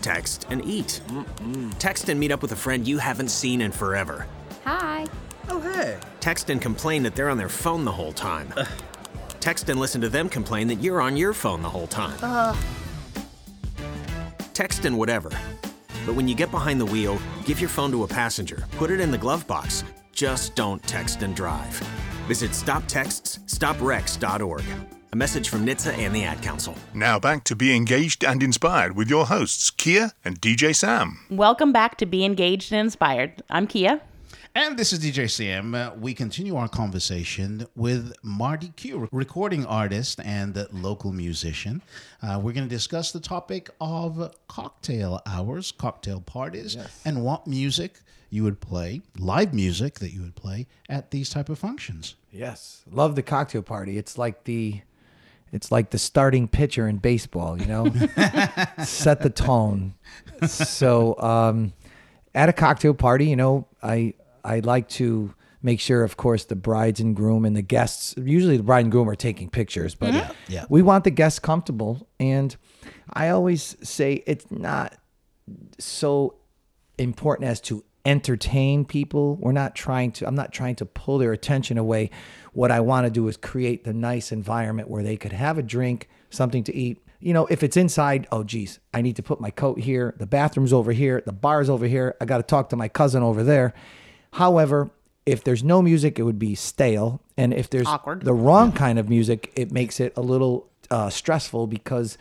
Text 0.00 0.46
and 0.48 0.64
eat. 0.64 1.02
Text 1.78 2.08
and 2.08 2.18
meet 2.18 2.32
up 2.32 2.40
with 2.40 2.52
a 2.52 2.56
friend 2.56 2.88
you 2.88 2.96
haven't 2.98 3.28
seen 3.28 3.60
in 3.60 3.72
forever. 3.72 4.26
Hi. 4.64 5.06
Oh, 5.48 5.60
hey. 5.60 5.98
Text 6.20 6.50
and 6.50 6.60
complain 6.60 7.02
that 7.04 7.14
they're 7.14 7.30
on 7.30 7.38
their 7.38 7.48
phone 7.48 7.84
the 7.84 7.92
whole 7.92 8.12
time. 8.12 8.52
Text 9.40 9.68
and 9.68 9.78
listen 9.80 10.00
to 10.00 10.08
them 10.08 10.28
complain 10.28 10.66
that 10.68 10.76
you're 10.76 11.00
on 11.00 11.16
your 11.16 11.32
phone 11.32 11.62
the 11.62 11.70
whole 11.70 11.86
time. 11.86 12.18
Uh. 12.22 12.56
Text 14.52 14.84
and 14.84 14.98
whatever. 14.98 15.30
But 16.04 16.14
when 16.16 16.26
you 16.28 16.34
get 16.34 16.50
behind 16.50 16.80
the 16.80 16.86
wheel, 16.86 17.18
give 17.44 17.60
your 17.60 17.70
phone 17.70 17.90
to 17.92 18.02
a 18.04 18.08
passenger, 18.08 18.64
put 18.72 18.90
it 18.90 19.00
in 19.00 19.10
the 19.10 19.18
glove 19.18 19.46
box. 19.46 19.84
Just 20.12 20.54
don't 20.56 20.82
text 20.82 21.22
and 21.22 21.34
drive. 21.36 21.72
Visit 22.26 22.50
stoptextsstopwrecks.org. 22.50 24.62
A 25.10 25.16
message 25.16 25.48
from 25.48 25.64
NHTSA 25.64 25.96
and 25.98 26.14
the 26.14 26.24
Ad 26.24 26.42
Council. 26.42 26.74
Now 26.92 27.18
back 27.18 27.42
to 27.44 27.56
Be 27.56 27.74
Engaged 27.74 28.22
and 28.24 28.42
Inspired 28.42 28.94
with 28.96 29.08
your 29.08 29.24
hosts, 29.26 29.70
Kia 29.70 30.10
and 30.24 30.38
DJ 30.40 30.74
Sam. 30.76 31.20
Welcome 31.30 31.72
back 31.72 31.96
to 31.98 32.06
Be 32.06 32.24
Engaged 32.26 32.70
and 32.72 32.80
Inspired. 32.80 33.42
I'm 33.48 33.66
Kia. 33.66 34.02
And 34.60 34.76
this 34.76 34.92
is 34.92 34.98
DJ 34.98 35.30
Sam. 35.30 35.72
Uh, 35.72 35.92
we 35.94 36.12
continue 36.12 36.56
our 36.56 36.68
conversation 36.68 37.64
with 37.76 38.12
Marty 38.24 38.72
Q, 38.74 39.08
recording 39.12 39.64
artist 39.64 40.18
and 40.24 40.66
local 40.72 41.12
musician. 41.12 41.80
Uh, 42.20 42.40
we're 42.42 42.54
going 42.54 42.68
to 42.68 42.74
discuss 42.74 43.12
the 43.12 43.20
topic 43.20 43.70
of 43.80 44.34
cocktail 44.48 45.22
hours, 45.26 45.70
cocktail 45.70 46.20
parties, 46.20 46.76
and 47.04 47.22
what 47.22 47.46
music 47.46 48.00
you 48.30 48.42
would 48.42 48.58
play, 48.60 49.00
live 49.16 49.54
music 49.54 50.00
that 50.00 50.12
you 50.12 50.22
would 50.22 50.34
play 50.34 50.66
at 50.88 51.12
these 51.12 51.30
type 51.30 51.48
of 51.48 51.56
functions. 51.56 52.16
Yes, 52.32 52.82
love 52.90 53.14
the 53.14 53.22
cocktail 53.22 53.62
party. 53.62 53.96
It's 53.96 54.18
like 54.18 54.42
the, 54.42 54.80
it's 55.52 55.70
like 55.70 55.90
the 55.90 55.98
starting 55.98 56.48
pitcher 56.48 56.88
in 56.88 56.96
baseball. 56.96 57.60
You 57.60 57.66
know, 57.66 57.84
set 58.84 59.20
the 59.20 59.30
tone. 59.32 59.94
So, 60.48 61.16
um, 61.20 61.74
at 62.34 62.48
a 62.48 62.52
cocktail 62.52 62.94
party, 62.94 63.26
you 63.26 63.36
know, 63.36 63.68
I 63.84 64.14
I 64.48 64.60
like 64.60 64.88
to 64.90 65.34
make 65.62 65.80
sure, 65.80 66.04
of 66.04 66.16
course, 66.16 66.44
the 66.44 66.56
brides 66.56 67.00
and 67.00 67.14
groom 67.14 67.44
and 67.44 67.56
the 67.56 67.62
guests. 67.62 68.14
Usually, 68.16 68.56
the 68.56 68.62
bride 68.62 68.84
and 68.84 68.92
groom 68.92 69.08
are 69.08 69.14
taking 69.16 69.50
pictures, 69.50 69.94
but 69.94 70.14
mm-hmm. 70.14 70.32
Yeah. 70.48 70.64
we 70.68 70.82
want 70.82 71.04
the 71.04 71.10
guests 71.10 71.38
comfortable. 71.38 72.08
And 72.18 72.56
I 73.12 73.28
always 73.30 73.76
say 73.82 74.22
it's 74.26 74.50
not 74.50 74.96
so 75.78 76.36
important 76.96 77.48
as 77.48 77.60
to 77.62 77.84
entertain 78.04 78.84
people. 78.84 79.36
We're 79.36 79.52
not 79.52 79.74
trying 79.74 80.12
to, 80.12 80.26
I'm 80.26 80.34
not 80.34 80.52
trying 80.52 80.76
to 80.76 80.86
pull 80.86 81.18
their 81.18 81.32
attention 81.32 81.76
away. 81.76 82.10
What 82.52 82.70
I 82.70 82.80
want 82.80 83.06
to 83.06 83.10
do 83.10 83.28
is 83.28 83.36
create 83.36 83.84
the 83.84 83.92
nice 83.92 84.32
environment 84.32 84.88
where 84.88 85.02
they 85.02 85.16
could 85.16 85.32
have 85.32 85.58
a 85.58 85.62
drink, 85.62 86.08
something 86.30 86.64
to 86.64 86.74
eat. 86.74 87.02
You 87.20 87.34
know, 87.34 87.46
if 87.46 87.62
it's 87.62 87.76
inside, 87.76 88.28
oh, 88.30 88.44
geez, 88.44 88.78
I 88.94 89.02
need 89.02 89.16
to 89.16 89.22
put 89.22 89.40
my 89.40 89.50
coat 89.50 89.80
here. 89.80 90.14
The 90.18 90.26
bathroom's 90.26 90.72
over 90.72 90.92
here. 90.92 91.22
The 91.26 91.32
bar's 91.32 91.68
over 91.68 91.86
here. 91.86 92.16
I 92.20 92.24
got 92.24 92.36
to 92.36 92.44
talk 92.44 92.68
to 92.70 92.76
my 92.76 92.88
cousin 92.88 93.22
over 93.22 93.42
there. 93.42 93.74
However, 94.32 94.90
if 95.26 95.44
there's 95.44 95.62
no 95.62 95.82
music, 95.82 96.18
it 96.18 96.22
would 96.22 96.38
be 96.38 96.54
stale. 96.54 97.20
And 97.36 97.52
if 97.52 97.68
there's 97.68 97.86
Awkward. 97.86 98.24
the 98.24 98.34
wrong 98.34 98.72
kind 98.72 98.98
of 98.98 99.08
music, 99.08 99.52
it 99.56 99.70
makes 99.70 100.00
it 100.00 100.12
a 100.16 100.22
little 100.22 100.68
uh, 100.90 101.10
stressful 101.10 101.66
because 101.66 102.16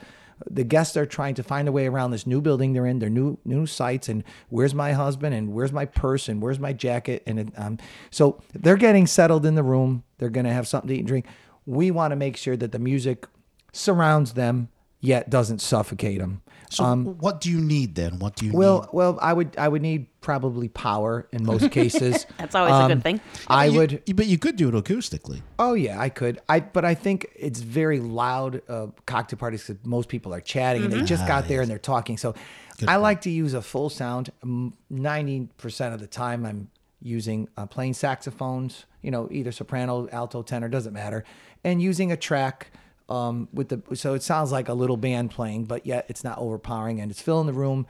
the 0.49 0.63
guests 0.63 0.95
are 0.97 1.05
trying 1.05 1.33
to 1.35 1.43
find 1.43 1.67
a 1.67 1.71
way 1.71 1.87
around 1.87 2.11
this 2.11 2.27
new 2.27 2.41
building 2.41 2.73
they're 2.73 2.85
in, 2.85 2.99
their 2.99 3.09
new 3.09 3.37
new 3.43 3.65
sites, 3.65 4.07
and 4.07 4.23
where's 4.49 4.75
my 4.75 4.91
husband, 4.91 5.33
and 5.33 5.53
where's 5.53 5.71
my 5.71 5.85
purse, 5.85 6.29
and 6.29 6.41
where's 6.41 6.59
my 6.59 6.73
jacket, 6.73 7.23
and 7.25 7.39
it, 7.39 7.47
um, 7.57 7.77
so 8.11 8.41
they're 8.53 8.77
getting 8.77 9.07
settled 9.07 9.45
in 9.45 9.55
the 9.55 9.63
room. 9.63 10.03
They're 10.17 10.29
gonna 10.29 10.53
have 10.53 10.67
something 10.67 10.89
to 10.89 10.93
eat 10.93 10.99
and 10.99 11.07
drink. 11.07 11.25
We 11.65 11.91
want 11.91 12.11
to 12.11 12.15
make 12.15 12.37
sure 12.37 12.55
that 12.55 12.71
the 12.71 12.79
music 12.79 13.25
surrounds 13.71 14.33
them, 14.33 14.69
yet 14.99 15.29
doesn't 15.29 15.59
suffocate 15.59 16.19
them. 16.19 16.41
So, 16.69 16.95
what 16.95 17.39
do 17.41 17.49
you 17.49 17.59
need 17.61 17.95
then? 17.95 18.19
What 18.19 18.35
do 18.35 18.45
you 18.45 18.51
Um, 18.51 18.57
Well, 18.57 18.79
need? 18.81 18.89
well, 18.93 19.19
I 19.21 19.31
would 19.33 19.55
I 19.57 19.67
would 19.69 19.81
need 19.81 20.07
probably 20.21 20.67
power 20.67 21.27
in 21.31 21.45
most 21.45 21.71
cases. 21.79 22.25
That's 22.37 22.55
always 22.55 22.73
a 22.73 22.87
good 22.93 23.03
thing. 23.03 23.21
I 23.47 23.65
You- 23.67 23.77
would. 23.79 24.03
but 24.15 24.25
you 24.27 24.37
could 24.37 24.57
do 24.57 24.67
it 24.69 24.75
acoustically. 24.75 25.41
Oh 25.57 25.73
yeah, 25.75 25.99
I 25.99 26.09
could. 26.09 26.39
I 26.49 26.59
but 26.59 26.83
I 26.83 26.93
think 26.93 27.27
it's 27.35 27.61
very 27.61 27.99
loud 28.01 28.61
uh, 28.67 28.87
cocktail 29.05 29.39
parties 29.39 29.65
because 29.65 29.85
most 29.85 30.09
people 30.09 30.33
are 30.33 30.41
chatting 30.41 30.83
and 30.83 30.91
they 30.91 31.03
just 31.03 31.25
got 31.27 31.47
there 31.47 31.61
and 31.61 31.69
they're 31.71 31.79
talking. 31.79 32.17
So 32.17 32.35
I 32.87 32.97
like 32.97 33.21
to 33.21 33.29
use 33.29 33.53
a 33.53 33.61
full 33.61 33.89
sound. 33.89 34.31
Ninety 34.89 35.47
percent 35.57 35.93
of 35.93 35.99
the 35.99 36.07
time, 36.07 36.45
I'm 36.45 36.69
using 37.01 37.47
uh, 37.57 37.65
playing 37.65 37.93
saxophones. 37.93 38.85
You 39.01 39.11
know, 39.11 39.29
either 39.31 39.51
soprano, 39.53 40.07
alto, 40.11 40.41
tenor, 40.41 40.67
doesn't 40.67 40.93
matter, 40.93 41.23
and 41.63 41.81
using 41.81 42.11
a 42.11 42.17
track 42.17 42.71
um, 43.09 43.47
with 43.53 43.69
the 43.69 43.95
so 43.95 44.13
it 44.13 44.23
sounds 44.23 44.51
like 44.51 44.69
a 44.69 44.73
little 44.73 44.97
band 44.97 45.31
playing, 45.31 45.65
but 45.65 45.85
yet 45.85 46.05
it's 46.09 46.23
not 46.23 46.37
overpowering 46.37 46.99
and 46.99 47.11
it's 47.11 47.21
filling 47.21 47.47
the 47.47 47.53
room. 47.53 47.87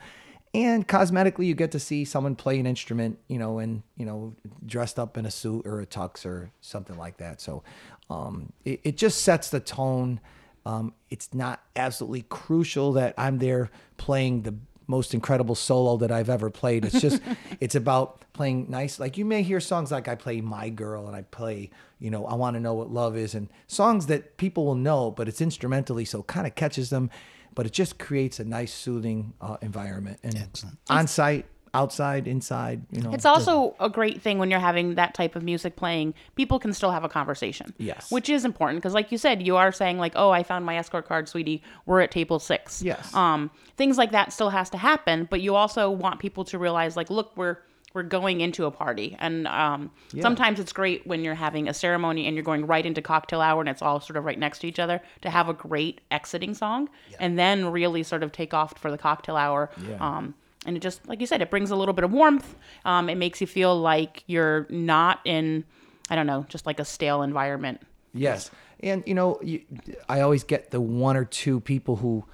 And 0.54 0.88
cosmetically, 0.88 1.46
you 1.46 1.54
get 1.54 1.72
to 1.72 1.78
see 1.78 2.04
someone 2.04 2.34
play 2.34 2.58
an 2.58 2.66
instrument, 2.66 3.18
you 3.28 3.38
know, 3.38 3.58
and 3.58 3.82
you 3.96 4.06
know, 4.06 4.34
dressed 4.64 4.98
up 4.98 5.18
in 5.18 5.26
a 5.26 5.30
suit 5.30 5.66
or 5.66 5.80
a 5.80 5.86
tux 5.86 6.24
or 6.24 6.50
something 6.60 6.96
like 6.96 7.18
that. 7.18 7.40
So, 7.40 7.62
um, 8.08 8.52
it, 8.64 8.80
it 8.84 8.96
just 8.96 9.22
sets 9.22 9.50
the 9.50 9.60
tone. 9.60 10.20
Um, 10.64 10.94
it's 11.10 11.32
not 11.34 11.62
absolutely 11.76 12.22
crucial 12.28 12.92
that 12.92 13.14
I'm 13.16 13.38
there 13.38 13.70
playing 13.96 14.42
the 14.42 14.54
most 14.88 15.14
incredible 15.14 15.54
solo 15.54 15.96
that 15.98 16.10
I've 16.10 16.28
ever 16.30 16.50
played. 16.50 16.84
It's 16.84 17.00
just, 17.00 17.22
it's 17.60 17.76
about 17.76 18.24
playing 18.32 18.66
nice. 18.68 18.98
Like 18.98 19.16
you 19.16 19.24
may 19.24 19.42
hear 19.42 19.60
songs 19.60 19.92
like 19.92 20.08
I 20.08 20.16
play 20.16 20.40
My 20.40 20.70
Girl 20.70 21.06
and 21.06 21.14
I 21.14 21.22
play, 21.22 21.70
you 22.00 22.10
know, 22.10 22.26
I 22.26 22.34
Want 22.34 22.54
to 22.54 22.60
Know 22.60 22.74
What 22.74 22.90
Love 22.90 23.16
Is, 23.16 23.34
and 23.34 23.48
songs 23.68 24.06
that 24.06 24.36
people 24.38 24.64
will 24.64 24.74
know, 24.74 25.10
but 25.12 25.28
it's 25.28 25.40
instrumentally, 25.40 26.04
so 26.04 26.20
it 26.20 26.26
kind 26.26 26.46
of 26.46 26.54
catches 26.56 26.90
them. 26.90 27.10
But 27.54 27.66
it 27.66 27.72
just 27.72 27.98
creates 27.98 28.38
a 28.40 28.44
nice, 28.44 28.72
soothing 28.72 29.34
uh, 29.40 29.56
environment. 29.62 30.20
And 30.22 30.36
Excellent. 30.36 30.78
on 30.88 31.06
site, 31.08 31.46
outside, 31.74 32.26
inside, 32.26 32.82
you 32.90 33.00
know. 33.00 33.12
It's 33.12 33.24
also 33.24 33.74
a 33.80 33.88
great 33.88 34.20
thing 34.20 34.38
when 34.38 34.50
you're 34.50 34.60
having 34.60 34.94
that 34.94 35.14
type 35.14 35.36
of 35.36 35.42
music 35.42 35.76
playing. 35.76 36.14
People 36.36 36.58
can 36.58 36.72
still 36.72 36.90
have 36.90 37.04
a 37.04 37.08
conversation. 37.08 37.74
Yes. 37.78 38.10
Which 38.10 38.28
is 38.28 38.44
important 38.44 38.78
because, 38.80 38.94
like 38.94 39.12
you 39.12 39.18
said, 39.18 39.46
you 39.46 39.56
are 39.56 39.72
saying 39.72 39.98
like, 39.98 40.12
"Oh, 40.16 40.30
I 40.30 40.42
found 40.42 40.64
my 40.64 40.76
escort 40.76 41.06
card, 41.06 41.28
sweetie. 41.28 41.62
We're 41.86 42.00
at 42.00 42.10
table 42.10 42.38
six. 42.38 42.82
Yes. 42.82 43.14
Um, 43.14 43.50
things 43.76 43.98
like 43.98 44.12
that 44.12 44.32
still 44.32 44.50
has 44.50 44.70
to 44.70 44.78
happen, 44.78 45.26
but 45.30 45.40
you 45.40 45.54
also 45.54 45.90
want 45.90 46.20
people 46.20 46.44
to 46.44 46.58
realize, 46.58 46.96
like, 46.96 47.10
look, 47.10 47.36
we're 47.36 47.58
we're 47.94 48.02
going 48.02 48.42
into 48.42 48.66
a 48.66 48.70
party, 48.70 49.16
and 49.18 49.48
um, 49.48 49.90
sometimes 50.20 50.60
it's 50.60 50.72
great 50.72 51.06
when 51.06 51.24
you're 51.24 51.34
having 51.34 51.68
a 51.68 51.74
ceremony 51.74 52.26
and 52.26 52.36
you're 52.36 52.44
going 52.44 52.66
right 52.66 52.84
into 52.84 53.00
cocktail 53.00 53.40
hour 53.40 53.60
and 53.60 53.68
it's 53.68 53.80
all 53.80 53.98
sort 53.98 54.18
of 54.18 54.24
right 54.24 54.38
next 54.38 54.58
to 54.58 54.66
each 54.68 54.78
other 54.78 55.00
to 55.22 55.30
have 55.30 55.48
a 55.48 55.54
great 55.54 56.02
exiting 56.10 56.52
song, 56.54 56.90
and 57.18 57.38
then 57.38 57.72
really 57.72 58.02
sort 58.02 58.22
of 58.22 58.30
take 58.30 58.52
off 58.52 58.78
for 58.78 58.90
the 58.90 58.98
cocktail 58.98 59.36
hour. 59.36 59.70
Um, 60.00 60.34
and 60.68 60.76
it 60.76 60.80
just 60.80 61.06
like 61.08 61.20
you 61.20 61.26
said 61.26 61.42
it 61.42 61.50
brings 61.50 61.70
a 61.72 61.76
little 61.76 61.94
bit 61.94 62.04
of 62.04 62.12
warmth 62.12 62.54
um, 62.84 63.08
it 63.08 63.16
makes 63.16 63.40
you 63.40 63.46
feel 63.46 63.76
like 63.80 64.22
you're 64.26 64.66
not 64.70 65.18
in 65.24 65.64
i 66.10 66.14
don't 66.14 66.26
know 66.26 66.46
just 66.48 66.64
like 66.66 66.78
a 66.78 66.84
stale 66.84 67.22
environment 67.22 67.80
Yes, 68.14 68.50
and 68.80 69.02
you 69.06 69.14
know, 69.14 69.38
you, 69.42 69.62
I 70.08 70.20
always 70.20 70.44
get 70.44 70.70
the 70.70 70.80
one 70.80 71.16
or 71.16 71.24
two 71.24 71.60
people 71.60 71.96
who 71.96 72.24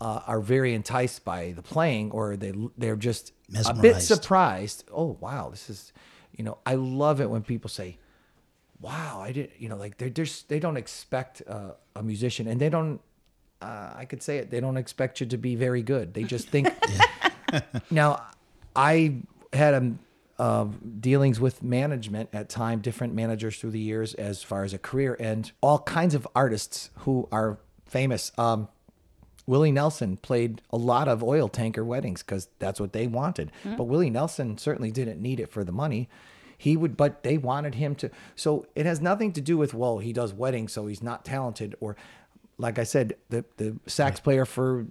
uh, 0.00 0.20
are 0.26 0.40
very 0.40 0.74
enticed 0.74 1.24
by 1.24 1.52
the 1.52 1.62
playing, 1.62 2.10
or 2.10 2.36
they 2.36 2.52
they're 2.76 2.96
just 2.96 3.32
a 3.64 3.74
bit 3.74 4.00
surprised. 4.02 4.84
Oh 4.92 5.16
wow, 5.20 5.50
this 5.50 5.70
is, 5.70 5.92
you 6.36 6.44
know, 6.44 6.58
I 6.66 6.74
love 6.74 7.20
it 7.20 7.30
when 7.30 7.42
people 7.42 7.70
say, 7.70 7.98
"Wow, 8.80 9.20
I 9.20 9.32
didn't 9.32 9.52
you 9.58 9.68
know, 9.68 9.76
like 9.76 9.98
they're 9.98 10.10
just 10.10 10.48
they 10.48 10.58
don't 10.58 10.76
expect 10.76 11.42
uh, 11.48 11.72
a 11.96 12.02
musician, 12.02 12.46
and 12.46 12.60
they 12.60 12.68
don't. 12.68 13.00
Uh, 13.60 13.94
I 13.96 14.06
could 14.06 14.22
say 14.22 14.38
it. 14.38 14.50
They 14.50 14.58
don't 14.58 14.76
expect 14.76 15.20
you 15.20 15.26
to 15.26 15.38
be 15.38 15.54
very 15.54 15.82
good. 15.82 16.14
They 16.14 16.24
just 16.24 16.48
think. 16.48 16.68
now, 17.90 18.24
I 18.74 19.16
had 19.52 19.74
um, 19.74 19.98
uh, 20.38 20.66
dealings 21.00 21.38
with 21.40 21.62
management 21.62 22.30
at 22.32 22.48
time, 22.48 22.80
different 22.80 23.14
managers 23.14 23.58
through 23.58 23.70
the 23.70 23.78
years 23.78 24.14
as 24.14 24.42
far 24.42 24.64
as 24.64 24.72
a 24.72 24.78
career, 24.78 25.16
and 25.20 25.50
all 25.60 25.78
kinds 25.80 26.14
of 26.14 26.26
artists 26.34 26.90
who 26.98 27.28
are 27.30 27.58
famous. 27.86 28.32
Um, 28.38 28.68
Willie 29.46 29.72
Nelson 29.72 30.16
played 30.16 30.62
a 30.70 30.76
lot 30.76 31.08
of 31.08 31.22
oil 31.22 31.48
tanker 31.48 31.84
weddings 31.84 32.22
because 32.22 32.48
that's 32.58 32.80
what 32.80 32.92
they 32.92 33.06
wanted. 33.06 33.50
But 33.76 33.84
Willie 33.84 34.10
Nelson 34.10 34.56
certainly 34.56 34.90
didn't 34.92 35.20
need 35.20 35.40
it 35.40 35.50
for 35.50 35.64
the 35.64 35.72
money. 35.72 36.08
He 36.56 36.76
would, 36.76 36.96
but 36.96 37.24
they 37.24 37.38
wanted 37.38 37.74
him 37.74 37.96
to. 37.96 38.10
So 38.36 38.66
it 38.76 38.86
has 38.86 39.00
nothing 39.00 39.32
to 39.32 39.40
do 39.40 39.58
with 39.58 39.74
well, 39.74 39.98
he 39.98 40.12
does 40.12 40.32
weddings, 40.32 40.72
so 40.72 40.86
he's 40.86 41.02
not 41.02 41.24
talented, 41.24 41.74
or 41.80 41.96
like 42.56 42.78
I 42.78 42.84
said, 42.84 43.16
the 43.30 43.44
the 43.56 43.78
sax 43.86 44.20
player 44.20 44.44
for 44.44 44.86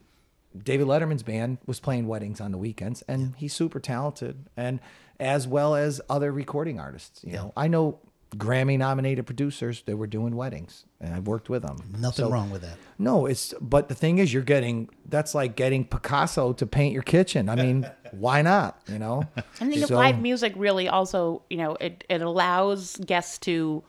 David 0.57 0.87
Letterman's 0.87 1.23
band 1.23 1.57
was 1.65 1.79
playing 1.79 2.07
weddings 2.07 2.41
on 2.41 2.51
the 2.51 2.57
weekends, 2.57 3.01
and 3.03 3.35
he's 3.37 3.53
super 3.53 3.79
talented, 3.79 4.45
and 4.57 4.79
as 5.19 5.47
well 5.47 5.75
as 5.75 6.01
other 6.09 6.31
recording 6.31 6.79
artists. 6.79 7.23
You 7.23 7.33
know, 7.33 7.53
I 7.55 7.67
know 7.67 7.99
Grammy 8.35 8.77
nominated 8.77 9.25
producers 9.25 9.81
that 9.85 9.97
were 9.97 10.07
doing 10.07 10.35
weddings, 10.35 10.85
and 10.99 11.13
I've 11.13 11.27
worked 11.27 11.49
with 11.49 11.63
them. 11.63 11.77
Nothing 11.99 12.25
So- 12.25 12.31
wrong 12.31 12.49
with 12.49 12.61
that. 12.61 12.77
no, 12.97 13.25
it's 13.25 13.53
but 13.61 13.89
the 13.89 13.95
thing 13.95 14.17
is, 14.19 14.33
you're 14.33 14.41
getting 14.43 14.89
that's 15.07 15.35
like 15.35 15.55
getting 15.55 15.83
Picasso 15.85 16.53
to 16.53 16.65
paint 16.65 16.93
your 16.93 17.03
kitchen. 17.03 17.49
I 17.49 17.55
mean, 17.55 17.89
why 18.11 18.41
not? 18.41 18.81
You 18.87 18.99
know. 18.99 19.23
I 19.37 19.41
think 19.65 19.85
So- 19.85 19.95
live 19.95 20.19
music 20.19 20.53
really 20.55 20.87
also, 20.87 21.43
you 21.49 21.57
know, 21.57 21.75
it, 21.81 22.03
it 22.09 22.21
allows 22.21 22.95
guests 23.05 23.37
to, 23.39 23.83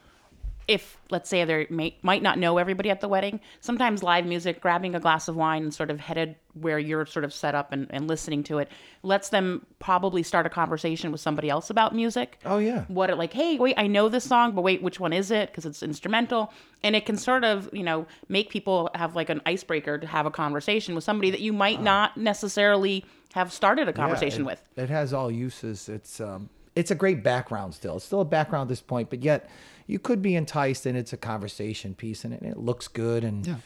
if 0.69 0.99
let's 1.11 1.29
say 1.29 1.45
they 1.45 1.67
may, 1.71 1.97
might 2.03 2.23
not 2.23 2.39
know 2.39 2.59
everybody 2.59 2.91
at 2.91 3.01
the 3.01 3.09
wedding, 3.09 3.41
sometimes 3.61 4.03
live 4.03 4.25
music, 4.25 4.61
grabbing 4.61 4.95
a 4.95 5.01
glass 5.01 5.29
of 5.29 5.37
wine 5.37 5.65
and 5.65 5.75
sort 5.75 5.91
of 5.91 6.01
headed 6.01 6.37
where 6.55 6.79
you're 6.79 7.07
sort 7.07 7.25
of 7.25 7.33
set 7.33 7.55
up 7.55 7.73
and, 7.73 7.87
and 7.91 8.09
listening 8.09 8.43
to 8.45 8.59
it, 8.59 8.69
lets 9.03 9.31
them 9.31 9.67
probably 9.79 10.23
start 10.23 10.47
a 10.47 10.51
conversation 10.51 11.11
with 11.11 11.21
somebody 11.21 11.49
else 11.49 11.71
about 11.71 11.95
music. 11.95 12.39
Oh, 12.45 12.59
yeah. 12.59 12.85
What 12.89 13.11
it 13.11 13.17
like, 13.17 13.33
hey, 13.33 13.59
wait, 13.59 13.75
I 13.77 13.87
know 13.87 14.09
this 14.09 14.25
song, 14.25 14.53
but 14.53 14.63
wait, 14.63 14.83
which 14.83 15.01
one 15.01 15.13
is 15.13 15.31
it? 15.31 15.51
Because 15.51 15.67
it's 15.67 15.83
instrumental. 15.83 16.53
And 16.83 16.97
it 16.97 17.07
can 17.07 17.17
sort 17.17 17.45
of, 17.45 17.69
you 17.73 17.83
know, 17.83 18.07
make 18.29 18.51
people 18.51 18.91
have 18.95 19.17
like 19.17 19.31
an 19.31 19.41
icebreaker 19.47 19.99
to 19.99 20.07
have 20.07 20.27
a 20.27 20.31
conversation 20.31 20.95
with 20.95 21.05
somebody 21.05 21.31
that 21.31 21.41
you 21.41 21.53
might 21.53 21.83
not 21.83 22.17
necessarily 22.17 23.05
have 23.35 23.53
started 23.53 23.89
a 23.89 23.93
conversation. 23.93 24.45
Yeah, 24.45 24.53
it, 24.53 24.59
with. 24.77 24.85
It 24.85 24.91
has 24.91 25.13
all 25.13 25.31
uses. 25.31 25.89
It's 25.89 26.21
um, 26.21 26.51
it's 26.75 26.91
a 26.91 26.95
great 26.95 27.23
background 27.23 27.75
still. 27.75 27.97
It's 27.97 28.05
still 28.05 28.21
a 28.21 28.27
background 28.27 28.67
at 28.67 28.69
this 28.69 28.81
point, 28.81 29.11
but 29.11 29.23
yet 29.23 29.49
you 29.87 29.99
could 29.99 30.23
be 30.23 30.37
enticed, 30.37 30.87
and 30.87 30.97
it's 30.97 31.13
a 31.13 31.17
conversation 31.17 31.95
piece, 31.95 32.25
and 32.25 32.33
it, 32.33 32.43
it 32.43 32.57
looks 32.57 32.89
good, 32.89 33.25
and 33.25 33.47
Yeah. 33.47 33.57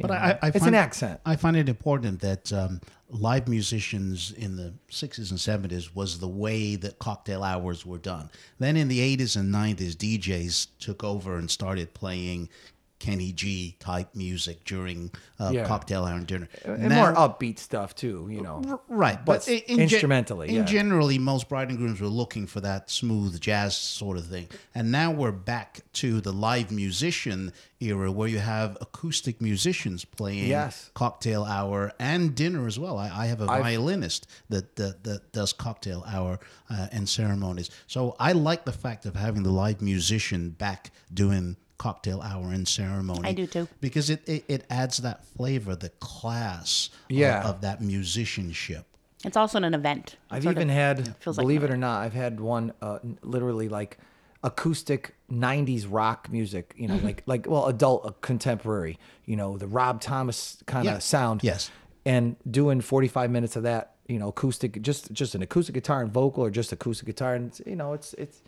But 0.00 0.10
know, 0.10 0.16
I, 0.16 0.38
I 0.42 0.48
it's 0.48 0.58
find, 0.58 0.68
an 0.68 0.74
accent. 0.74 1.20
I 1.24 1.36
find 1.36 1.56
it 1.56 1.68
important 1.68 2.20
that 2.20 2.52
um, 2.52 2.80
live 3.08 3.48
musicians 3.48 4.32
in 4.32 4.56
the 4.56 4.74
60s 4.90 5.30
and 5.30 5.70
70s 5.70 5.94
was 5.94 6.18
the 6.18 6.28
way 6.28 6.76
that 6.76 6.98
cocktail 6.98 7.42
hours 7.42 7.86
were 7.86 7.98
done. 7.98 8.30
Then 8.58 8.76
in 8.76 8.88
the 8.88 9.16
80s 9.16 9.36
and 9.36 9.54
90s, 9.54 9.92
DJs 9.92 10.68
took 10.78 11.04
over 11.04 11.36
and 11.36 11.50
started 11.50 11.94
playing 11.94 12.48
Kenny 12.98 13.32
G 13.32 13.76
type 13.78 14.14
music 14.14 14.64
during 14.64 15.10
uh, 15.38 15.50
Yeah. 15.52 15.66
cocktail 15.66 16.04
hour 16.04 16.16
and 16.16 16.26
dinner. 16.26 16.48
and 16.64 16.88
Now- 16.88 17.12
more 17.12 17.14
upbeat 17.14 17.58
stuff 17.58 17.94
too. 17.94 18.26
You 18.30 18.40
know, 18.40 18.80
Right, 18.88 19.22
but 19.24 19.44
but 19.44 19.48
in, 19.48 19.80
instrumentally, 19.80 20.48
in 20.48 20.54
yeah. 20.56 20.62
generally, 20.64 21.18
most 21.18 21.48
bride 21.48 21.68
and 21.68 21.76
grooms 21.78 22.00
were 22.00 22.06
looking 22.08 22.46
for 22.46 22.60
that 22.62 22.90
smooth 22.90 23.38
jazz 23.40 23.76
sort 23.76 24.16
of 24.16 24.26
thing, 24.26 24.48
and 24.74 24.90
now 24.90 25.10
we're 25.10 25.30
back 25.32 25.80
to 25.94 26.20
the 26.22 26.32
live 26.32 26.70
musician 26.70 27.52
era, 27.80 28.10
where 28.10 28.28
you 28.28 28.38
have 28.38 28.78
acoustic 28.80 29.42
musicians 29.42 30.04
playing 30.06 30.46
Yes. 30.48 30.90
cocktail 30.94 31.44
hour 31.44 31.92
and 31.98 32.34
dinner 32.34 32.66
as 32.66 32.78
well. 32.78 32.96
I, 32.96 33.10
I 33.10 33.26
have 33.26 33.42
a 33.42 33.46
I've- 33.50 33.62
violinist 33.62 34.26
that, 34.48 34.76
that 34.76 35.04
that 35.04 35.32
does 35.32 35.52
cocktail 35.52 36.02
hour 36.06 36.40
uh, 36.70 36.86
and 36.92 37.06
ceremonies, 37.06 37.68
so 37.86 38.16
I 38.18 38.32
like 38.32 38.64
the 38.64 38.72
fact 38.72 39.04
of 39.04 39.14
having 39.16 39.42
the 39.42 39.50
live 39.52 39.82
musician 39.82 40.50
back 40.50 40.90
doing 41.12 41.56
cocktail 41.78 42.20
hour 42.22 42.52
and 42.52 42.66
ceremony. 42.66 43.28
I 43.28 43.32
do 43.32 43.46
too. 43.46 43.68
because 43.80 44.08
it, 44.10 44.26
it, 44.28 44.44
it 44.48 44.64
adds 44.70 44.98
that 44.98 45.24
flavor, 45.24 45.76
the 45.76 45.90
class 46.00 46.90
of- 47.04 47.10
Yeah. 47.16 47.48
of 47.48 47.60
that 47.60 47.80
musicianship. 47.80 48.86
It's 49.24 49.36
also 49.36 49.58
an 49.58 49.74
event. 49.74 50.12
It 50.14 50.18
I've 50.36 50.42
sort 50.44 50.56
of 50.56 50.62
even 50.62 50.68
had, 50.68 51.16
feels 51.20 51.36
like 51.38 51.44
believe 51.44 51.62
an 51.64 51.70
it 51.70 51.74
or 51.74 51.76
not, 51.76 52.02
I've 52.02 52.12
had 52.12 52.38
one 52.40 52.72
uh, 52.80 52.98
literally 53.22 53.68
like 53.68 53.98
acoustic 54.44 55.14
'90s 55.30 55.86
rock 55.88 56.30
music. 56.30 56.74
You 56.76 56.88
know, 56.88 56.94
Mm-hmm. 56.96 57.06
like 57.06 57.22
like 57.26 57.46
well, 57.48 57.66
adult 57.66 58.06
uh, 58.06 58.10
contemporary. 58.20 58.98
You 59.24 59.36
know, 59.36 59.58
the 59.58 59.66
Rob 59.66 60.00
Thomas 60.00 60.62
kind 60.66 60.86
of 60.86 60.94
Yeah. 60.94 60.98
sound. 61.00 61.42
Yes. 61.42 61.70
And 62.04 62.36
doing 62.48 62.80
45 62.80 63.30
minutes 63.30 63.56
of 63.56 63.64
that, 63.64 63.96
you 64.06 64.18
know, 64.20 64.28
acoustic, 64.28 64.80
just 64.82 65.10
just 65.12 65.34
an 65.34 65.42
acoustic 65.42 65.74
guitar 65.74 66.02
and 66.02 66.12
vocal, 66.12 66.44
or 66.44 66.50
just 66.50 66.70
acoustic 66.72 67.06
guitar, 67.06 67.34
and 67.34 67.58
you 67.66 67.74
know, 67.74 67.94
it's 67.94 68.12
it's, 68.14 68.42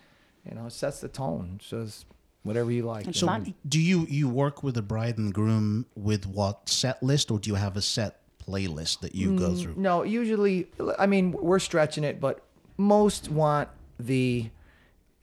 you 0.47 0.55
know, 0.55 0.67
it 0.67 0.71
sets 0.71 1.01
the 1.01 1.09
tone. 1.09 1.53
It's 1.57 1.69
just 1.71 2.05
whatever 2.43 2.71
you 2.71 2.83
like. 2.83 3.07
It's 3.07 3.21
you 3.21 3.27
fun. 3.27 3.53
Do 3.67 3.79
you 3.79 4.05
you 4.09 4.29
work 4.29 4.63
with 4.63 4.75
the 4.75 4.81
bride 4.81 5.17
and 5.17 5.33
groom 5.33 5.85
with 5.95 6.25
what 6.25 6.69
set 6.69 7.01
list, 7.03 7.31
or 7.31 7.39
do 7.39 7.49
you 7.49 7.55
have 7.55 7.77
a 7.77 7.81
set 7.81 8.19
playlist 8.49 9.01
that 9.01 9.15
you 9.15 9.37
go 9.37 9.55
through? 9.55 9.75
No, 9.77 10.03
usually, 10.03 10.67
I 10.97 11.05
mean, 11.05 11.31
we're 11.31 11.59
stretching 11.59 12.03
it, 12.03 12.19
but 12.19 12.41
most 12.77 13.29
want 13.29 13.69
the, 13.99 14.49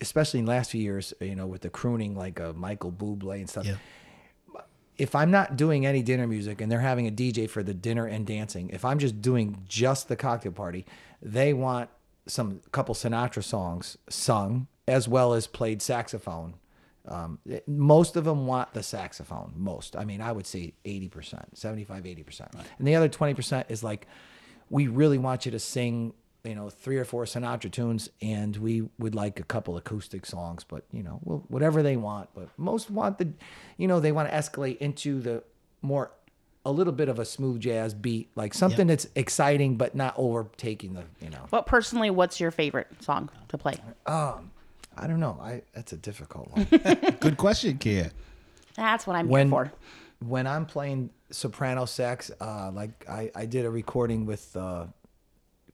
especially 0.00 0.40
in 0.40 0.46
the 0.46 0.50
last 0.50 0.70
few 0.70 0.81
years, 0.81 1.12
you 1.20 1.35
know, 1.35 1.46
with 1.46 1.62
the 1.62 1.70
crooning 1.70 2.14
like 2.14 2.40
uh, 2.40 2.52
Michael 2.52 2.92
Bublé 2.92 3.37
and 3.37 3.48
stuff. 3.48 3.66
Yeah. 3.66 3.76
If 4.98 5.14
I'm 5.14 5.31
not 5.31 5.57
doing 5.57 5.85
any 5.85 6.02
dinner 6.02 6.26
music 6.26 6.61
and 6.61 6.72
they're 6.72 6.81
having 6.81 7.07
a 7.07 7.11
DJ 7.11 7.50
for 7.50 7.62
the 7.62 7.74
dinner 7.74 8.07
and 8.07 8.26
dancing, 8.26 8.70
if 8.70 8.85
I'm 8.85 8.98
just 8.98 9.20
doing 9.20 9.62
just 9.68 10.09
the 10.09 10.16
cocktail 10.16 10.52
party, 10.52 10.87
they 11.20 11.52
want 11.52 11.90
some 12.26 12.61
couple 12.72 12.94
Sinatra 12.94 13.44
songs 13.44 13.98
sung 14.09 14.68
as 14.88 15.07
well 15.07 15.35
as 15.35 15.46
played 15.46 15.83
saxophone. 15.83 16.55
Um, 17.09 17.38
most 17.66 18.16
of 18.16 18.25
them 18.25 18.47
want 18.47 18.73
the 18.73 18.83
saxophone. 18.83 19.53
Most, 19.57 19.97
I 19.97 20.05
mean, 20.05 20.21
I 20.21 20.33
would 20.33 20.47
say 20.47 20.75
80%, 20.85 21.45
75, 21.55 22.05
80%. 22.05 22.64
And 22.79 22.88
the 22.88 22.97
other 22.97 23.09
20% 23.09 23.64
is 23.69 23.85
like, 23.85 24.07
we 24.71 24.88
really 24.88 25.19
want 25.19 25.47
you 25.47 25.53
to 25.53 25.59
sing, 25.61 26.12
you 26.42 26.55
know, 26.55 26.69
three 26.69 26.97
or 26.99 27.05
four 27.05 27.25
Sinatra 27.25 27.71
tunes, 27.71 28.09
and 28.21 28.57
we 28.57 28.88
would 28.99 29.14
like 29.14 29.38
a 29.38 29.45
couple 29.45 29.77
acoustic 29.77 30.27
songs, 30.27 30.64
but 30.64 30.85
you 30.92 31.03
know, 31.03 31.21
well, 31.23 31.45
whatever 31.49 31.83
they 31.83 31.97
want. 31.97 32.29
But 32.35 32.49
most 32.57 32.90
want 32.90 33.19
the, 33.19 33.33
you 33.77 33.87
know, 33.87 34.01
they 34.01 34.12
want 34.12 34.29
to 34.29 34.35
escalate 34.35 34.79
into 34.79 35.21
the 35.21 35.45
more, 35.83 36.11
a 36.64 36.73
little 36.73 36.92
bit 36.92 37.09
of 37.09 37.21
a 37.21 37.25
smooth 37.25 37.61
jazz 37.61 37.95
beat, 37.95 38.29
like 38.35 38.53
something 38.53 38.88
that's 38.88 39.07
exciting 39.14 39.77
but 39.77 39.95
not 39.95 40.14
overtaking 40.16 40.95
the, 40.95 41.05
you 41.21 41.31
know. 41.31 41.47
But 41.49 41.66
personally, 41.66 42.11
what's 42.11 42.40
your 42.40 42.51
favorite 42.51 42.88
song 43.01 43.31
to 43.49 43.57
play? 43.57 43.77
I 44.97 45.07
don't 45.07 45.21
know. 45.21 45.39
I 45.41 45.63
that's 45.75 45.93
a 45.93 45.97
difficult 45.97 46.51
one. 46.53 46.65
Good 47.21 47.37
question, 47.37 47.79
Kia. 47.79 48.11
That's 48.77 49.07
what 49.07 49.17
I'm 49.17 49.29
when 49.29 49.51
here 49.51 49.67
for. 49.67 50.27
when 50.27 50.47
I'm 50.47 50.67
playing 50.67 51.11
soprano 51.31 51.85
sax, 51.87 52.31
uh, 52.41 52.71
like 52.73 53.09
I, 53.09 53.31
I 53.35 53.47
did 53.47 53.65
a 53.65 53.71
recording 53.71 54.27
with 54.27 54.55
uh, 54.57 54.87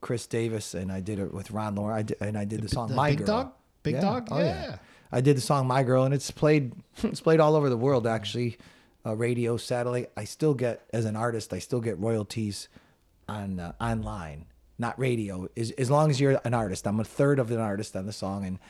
Chris 0.01 0.27
Davis 0.27 0.75
and 0.75 0.91
I 0.91 1.01
did 1.01 1.19
it 1.19 1.33
with 1.33 1.51
Ron 1.51 1.75
Lawrence. 1.75 1.99
I 1.99 2.03
did, 2.03 2.17
and 2.21 2.39
I 2.39 2.45
did 2.45 2.63
the 2.63 2.69
song 2.69 2.89
the 2.89 2.95
My 2.95 3.11
Big 3.11 3.19
Girl. 3.19 3.27
Dog? 3.27 3.53
Big 3.83 4.01
Dog? 4.01 4.29
Oh, 4.31 4.39
Yeah. 4.39 4.77
I 5.15 5.21
did 5.21 5.37
the 5.37 5.41
song 5.43 5.67
My 5.67 5.83
Girl 5.83 6.05
and 6.05 6.15
it's 6.15 6.31
played 6.31 6.73
it's 7.03 7.21
played 7.21 7.41
all 7.41 7.55
over 7.57 7.69
the 7.69 7.77
world 7.77 8.07
actually. 8.07 8.59
Uh, 9.05 9.17
radio, 9.17 9.57
satellite. 9.57 10.11
I 10.17 10.23
still 10.25 10.55
get 10.55 10.83
as 10.93 11.07
an 11.07 11.17
artist. 11.17 11.53
I 11.53 11.59
still 11.59 11.81
get 11.81 11.99
royalties 11.99 12.69
on 13.29 13.59
uh, 13.59 13.73
online, 13.81 14.47
not 14.79 14.97
radio. 14.97 15.49
As, 15.57 15.73
as 15.73 15.91
long 15.91 16.09
as 16.09 16.21
you're 16.21 16.41
an 16.45 16.55
artist, 16.55 16.87
I'm 16.87 17.01
a 17.01 17.05
third 17.05 17.41
of 17.41 17.51
an 17.51 17.59
artist 17.59 17.97
on 17.97 18.07
the 18.07 18.13
song, 18.13 18.45
and 18.45 18.61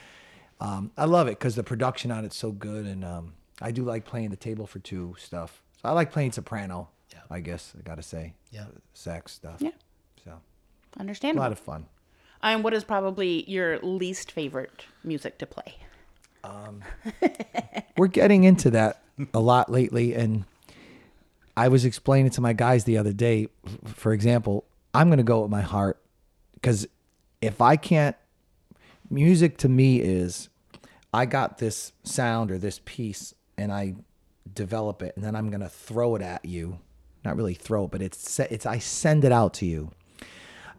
um, 0.63 0.93
I 0.97 1.07
love 1.07 1.27
it 1.27 1.39
because 1.39 1.57
the 1.57 1.65
production 1.65 2.11
on 2.13 2.25
it's 2.25 2.37
so 2.37 2.53
good, 2.53 2.87
and 2.87 3.05
um, 3.05 3.33
I 3.61 3.73
do 3.73 3.83
like 3.83 4.05
playing 4.05 4.31
the 4.31 4.37
table 4.37 4.67
for 4.67 4.79
two 4.79 5.17
stuff. 5.19 5.61
So 5.83 5.89
I 5.89 5.93
like 5.93 6.13
playing 6.13 6.33
soprano. 6.33 6.89
Yeah. 7.13 7.19
I 7.31 7.41
guess 7.41 7.75
I 7.77 7.83
gotta 7.83 8.03
say. 8.03 8.35
Yeah. 8.53 8.67
Sax 8.95 9.33
stuff. 9.33 9.57
Yeah. 9.61 9.71
So 10.25 10.39
Understandable. 10.99 11.43
a 11.43 11.45
lot 11.45 11.53
of 11.53 11.59
fun. 11.59 11.87
And 12.43 12.63
what 12.63 12.75
is 12.75 12.85
probably 12.85 13.49
your 13.51 13.79
least 13.81 14.31
favorite 14.31 14.85
music 15.03 15.39
to 15.39 15.47
play? 15.47 15.75
We're 17.97 18.07
getting 18.07 18.45
into 18.45 18.71
that 18.71 19.03
a 19.35 19.41
lot 19.41 19.71
lately, 19.71 20.15
and 20.15 20.45
I 21.57 21.69
was 21.69 21.85
explaining 21.85 22.31
to 22.33 22.41
my 22.41 22.53
guys 22.53 22.85
the 22.85 22.99
other 22.99 23.13
day. 23.13 23.49
For 23.85 24.13
example, 24.13 24.65
I'm 24.95 25.09
gonna 25.11 25.23
go 25.25 25.41
with 25.41 25.51
my 25.51 25.61
heart 25.61 26.01
because 26.55 26.87
if 27.41 27.61
I 27.61 27.77
can't, 27.77 28.17
music 29.11 29.57
to 29.59 29.69
me 29.69 30.01
is 30.01 30.49
I 31.13 31.27
got 31.27 31.59
this 31.59 31.93
sound 32.05 32.51
or 32.51 32.59
this 32.59 32.81
piece 32.85 33.35
and 33.59 33.73
I 33.73 33.95
develop 34.53 35.03
it 35.03 35.15
and 35.17 35.25
then 35.25 35.37
I'm 35.37 35.51
gonna 35.51 35.69
throw 35.69 36.17
it 36.17 36.23
at 36.23 36.45
you. 36.45 36.79
Not 37.25 37.37
really 37.37 37.55
throw 37.55 37.85
it, 37.85 37.91
but 37.91 38.03
it's 38.03 38.41
it's 38.41 38.67
I 38.67 38.79
send 38.79 39.25
it 39.25 39.33
out 39.33 39.55
to 39.55 39.67
you. 39.67 39.91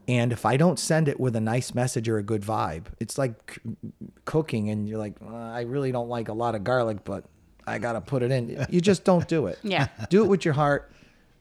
And 0.07 0.33
if 0.33 0.45
I 0.45 0.57
don't 0.57 0.77
send 0.77 1.07
it 1.07 1.17
with 1.17 1.33
a 1.35 1.39
nice 1.39 1.73
message 1.73 2.09
or 2.09 2.17
a 2.17 2.23
good 2.23 2.41
vibe, 2.41 2.87
it's 2.99 3.17
like 3.17 3.53
c- 3.53 3.77
cooking 4.25 4.69
and 4.69 4.89
you're 4.89 4.97
like, 4.97 5.15
"Uh, 5.25 5.33
I 5.33 5.61
really 5.61 5.93
don't 5.93 6.09
like 6.09 6.27
a 6.27 6.33
lot 6.33 6.55
of 6.55 6.65
garlic, 6.65 7.05
but 7.05 7.23
I 7.65 7.77
got 7.77 7.93
to 7.93 8.01
put 8.01 8.23
it 8.23 8.31
in. 8.31 8.65
You 8.69 8.81
just 8.81 9.03
don't 9.05 9.27
do 9.27 9.47
it. 9.47 9.59
Yeah. 9.63 9.87
Do 10.09 10.23
it 10.23 10.27
with 10.27 10.43
your 10.45 10.55
heart, 10.55 10.91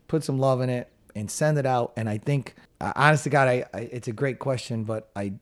put 0.09 0.23
some 0.25 0.39
love 0.39 0.61
in 0.61 0.71
it 0.71 0.89
and 1.15 1.31
send 1.31 1.59
it 1.59 1.67
out. 1.67 1.93
And 1.97 2.09
I 2.09 2.19
think, 2.19 2.55
uh, 2.81 2.93
honest 2.95 3.25
to 3.25 3.31
God, 3.31 3.49
I, 3.49 3.65
I, 3.75 3.81
it's 3.81 4.09
a 4.09 4.13
great 4.13 4.39
question, 4.39 4.85
but 4.85 5.11
I, 5.17 5.35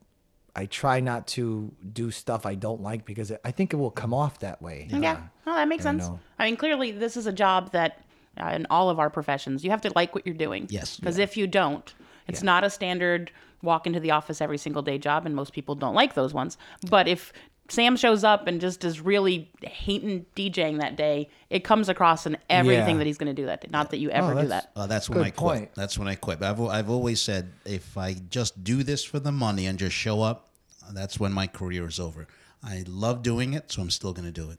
I 0.54 0.66
try 0.66 1.00
not 1.00 1.26
to 1.28 1.72
do 1.92 2.10
stuff 2.10 2.46
I 2.46 2.54
don't 2.54 2.80
like 2.82 3.04
because 3.04 3.32
I 3.44 3.50
think 3.50 3.72
it 3.72 3.76
will 3.76 3.90
come 3.90 4.12
off 4.12 4.40
that 4.40 4.60
way. 4.60 4.86
Yeah. 4.90 5.20
Oh, 5.46 5.54
that 5.54 5.68
makes 5.68 5.84
I 5.86 5.90
sense. 5.90 6.04
know. 6.04 6.20
I 6.38 6.46
mean, 6.46 6.56
clearly, 6.56 6.90
this 6.90 7.16
is 7.16 7.26
a 7.26 7.32
job 7.32 7.72
that, 7.72 8.02
uh, 8.40 8.48
in 8.48 8.66
all 8.70 8.90
of 8.90 8.98
our 8.98 9.10
professions, 9.10 9.64
you 9.64 9.70
have 9.70 9.80
to 9.82 9.92
like 9.94 10.14
what 10.14 10.26
you're 10.26 10.34
doing. 10.34 10.66
Yes. 10.70 10.96
Because 10.98 11.18
if 11.18 11.36
you 11.36 11.46
don't, 11.46 11.92
it's 12.28 12.42
not 12.42 12.64
a 12.64 12.70
standard 12.70 13.32
walk 13.62 13.86
into 13.86 14.00
the 14.00 14.10
office 14.10 14.40
every 14.40 14.58
single 14.58 14.82
day 14.82 14.98
job, 14.98 15.26
and 15.26 15.34
most 15.34 15.52
people 15.52 15.74
don't 15.74 15.94
like 15.94 16.14
those 16.14 16.32
ones. 16.32 16.56
But 16.88 17.08
if 17.08 17.32
Sam 17.70 17.96
shows 17.96 18.24
up 18.24 18.46
and 18.46 18.60
just 18.60 18.84
is 18.84 19.00
really 19.00 19.50
hating 19.62 20.26
DJing 20.36 20.80
that 20.80 20.96
day, 20.96 21.28
it 21.50 21.64
comes 21.64 21.88
across 21.88 22.26
in 22.26 22.36
everything 22.48 22.96
Yeah. 22.96 22.98
that 22.98 23.06
he's 23.06 23.18
going 23.18 23.34
to 23.34 23.40
do 23.42 23.46
that 23.46 23.60
day. 23.62 23.68
Not 23.70 23.90
that 23.90 23.98
you 23.98 24.10
ever 24.10 24.34
do 24.40 24.48
that. 24.48 24.70
Uh, 24.76 24.86
that's 24.86 25.08
when 25.08 25.18
Good 25.18 25.26
I 25.26 25.30
quit. 25.30 25.58
point. 25.58 25.74
That's 25.74 25.98
when 25.98 26.08
I 26.08 26.14
quit. 26.16 26.42
I've, 26.42 26.60
I've 26.60 26.90
always 26.90 27.20
said 27.22 27.52
if 27.64 27.96
I 27.96 28.14
just 28.28 28.62
do 28.64 28.82
this 28.82 29.04
for 29.04 29.18
the 29.20 29.32
money 29.32 29.66
and 29.66 29.78
just 29.78 29.94
show 29.94 30.20
up, 30.22 30.48
that's 30.92 31.20
when 31.20 31.32
my 31.32 31.46
career 31.46 31.86
is 31.86 32.00
over. 32.00 32.26
I 32.64 32.84
love 32.88 33.22
doing 33.22 33.54
it, 33.54 33.70
so 33.72 33.80
I'm 33.82 33.90
still 33.90 34.12
going 34.12 34.26
to 34.26 34.32
do 34.32 34.50
it. 34.50 34.58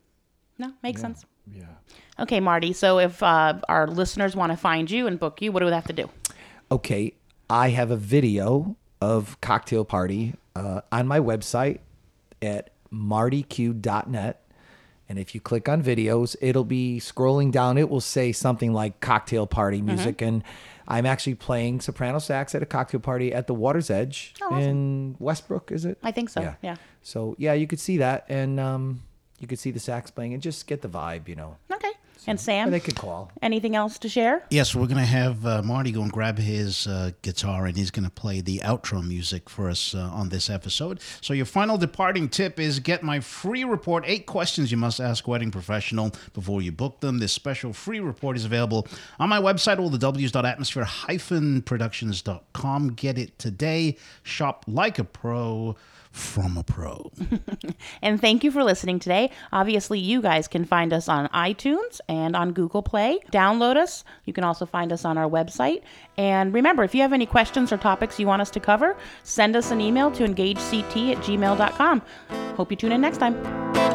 No, 0.57 0.71
makes 0.81 1.01
sense. 1.01 1.25
Yeah. 1.53 1.65
Okay, 2.19 2.39
Marty. 2.39 2.71
So 2.73 2.99
if 2.99 3.21
uh, 3.21 3.59
our 3.67 3.87
listeners 3.87 4.35
want 4.35 4.51
to 4.51 4.57
find 4.57 4.89
you 4.89 5.07
and 5.07 5.19
book 5.19 5.41
you, 5.41 5.51
what 5.51 5.59
do 5.59 5.65
they 5.67 5.75
have 5.75 5.87
to 5.87 5.93
do? 5.93 6.09
okay, 6.71 7.13
I 7.49 7.69
have 7.69 7.91
a 7.91 7.97
video 7.97 8.77
of 9.01 9.39
cocktail 9.41 9.83
party 9.83 10.35
uh, 10.55 10.81
on 10.91 11.05
my 11.07 11.19
website 11.19 11.79
at 12.41 12.70
martyq.net. 12.93 14.43
And 15.09 15.19
if 15.19 15.35
you 15.35 15.41
click 15.41 15.67
on 15.67 15.83
videos, 15.83 16.37
it'll 16.39 16.63
be 16.63 16.99
scrolling 17.01 17.51
down. 17.51 17.77
It 17.77 17.89
will 17.89 17.99
say 17.99 18.31
something 18.31 18.71
like 18.71 19.01
cocktail 19.01 19.45
party 19.45 19.81
music. 19.81 20.21
And 20.21 20.41
I'm 20.87 21.05
actually 21.05 21.35
playing 21.35 21.81
soprano 21.81 22.19
sax 22.19 22.55
at 22.55 22.63
a 22.63 22.65
cocktail 22.65 23.01
party 23.01 23.33
at 23.33 23.47
the 23.47 23.53
Water's 23.53 23.89
Edge 23.89 24.33
in 24.51 25.17
Westbrook, 25.19 25.71
is 25.71 25.83
it? 25.83 25.97
I 26.01 26.11
think 26.11 26.29
so, 26.29 26.55
yeah. 26.63 26.75
So, 27.01 27.35
yeah, 27.37 27.53
you 27.53 27.67
could 27.67 27.79
see 27.79 27.97
that. 27.97 28.25
And 28.29 28.57
um, 28.59 29.01
you 29.39 29.47
could 29.47 29.59
see 29.59 29.71
the 29.71 29.79
sax 29.81 30.11
playing 30.11 30.33
and 30.33 30.41
just 30.41 30.65
get 30.65 30.81
the 30.81 30.87
vibe, 30.87 31.27
you 31.27 31.35
know. 31.35 31.57
Okay. 31.73 31.80
And 32.27 32.37
Or 32.37 32.41
Sam, 32.41 32.71
they 32.71 32.79
could 32.79 32.95
call. 32.95 33.31
anything 33.41 33.75
else 33.75 33.97
to 33.99 34.09
share? 34.09 34.43
Yes, 34.49 34.75
we're 34.75 34.85
going 34.85 34.97
to 34.97 35.05
have 35.05 35.45
uh, 35.45 35.61
Marty 35.63 35.91
go 35.91 36.01
and 36.03 36.11
grab 36.11 36.37
his 36.37 36.85
uh, 36.87 37.11
guitar 37.23 37.65
and 37.65 37.75
he's 37.75 37.89
going 37.91 38.03
to 38.05 38.11
play 38.11 38.41
the 38.41 38.59
outro 38.63 39.05
music 39.05 39.49
for 39.49 39.69
us 39.69 39.95
uh, 39.95 39.99
on 39.99 40.29
this 40.29 40.49
episode. 40.49 40.99
So, 41.21 41.33
your 41.33 41.45
final 41.47 41.77
departing 41.77 42.29
tip 42.29 42.59
is 42.59 42.79
get 42.79 43.01
my 43.01 43.19
free 43.19 43.63
report 43.63 44.03
Eight 44.05 44.25
Questions 44.27 44.71
You 44.71 44.77
Must 44.77 44.99
Ask 44.99 45.27
Wedding 45.27 45.51
Professional 45.51 46.11
Before 46.33 46.61
You 46.61 46.71
Book 46.71 46.99
Them. 46.99 47.17
This 47.19 47.33
special 47.33 47.73
free 47.73 47.99
report 47.99 48.37
is 48.37 48.45
available 48.45 48.87
on 49.19 49.29
my 49.29 49.39
website, 49.39 49.79
all 49.79 49.89
the 49.89 49.97
W's.atmosphere 49.97 50.85
productions.com. 51.65 52.93
Get 52.93 53.17
it 53.17 53.37
today. 53.39 53.97
Shop 54.23 54.63
like 54.67 54.99
a 54.99 55.03
pro 55.03 55.75
from 56.11 56.57
a 56.57 56.63
pro. 56.63 57.11
And 58.01 58.19
thank 58.19 58.43
you 58.43 58.51
for 58.51 58.63
listening 58.63 58.99
today. 58.99 59.31
Obviously, 59.51 59.99
you 59.99 60.21
guys 60.21 60.47
can 60.47 60.65
find 60.65 60.91
us 60.93 61.07
on 61.07 61.27
iTunes 61.29 61.99
and 62.07 62.35
on 62.35 62.51
Google 62.51 62.81
Play. 62.81 63.19
Download 63.31 63.75
us. 63.75 64.03
You 64.25 64.33
can 64.33 64.43
also 64.43 64.65
find 64.65 64.91
us 64.91 65.05
on 65.05 65.17
our 65.17 65.29
website. 65.29 65.83
And 66.17 66.53
remember, 66.53 66.83
if 66.83 66.95
you 66.95 67.01
have 67.01 67.13
any 67.13 67.25
questions 67.25 67.71
or 67.71 67.77
topics 67.77 68.19
you 68.19 68.27
want 68.27 68.41
us 68.41 68.49
to 68.51 68.59
cover, 68.59 68.97
send 69.23 69.55
us 69.55 69.71
an 69.71 69.81
email 69.81 70.11
to 70.11 70.25
engagect 70.25 70.73
at 70.73 71.17
gmail.com. 71.23 72.01
Hope 72.55 72.71
you 72.71 72.77
tune 72.77 72.91
in 72.91 73.01
next 73.01 73.17
time. 73.17 73.90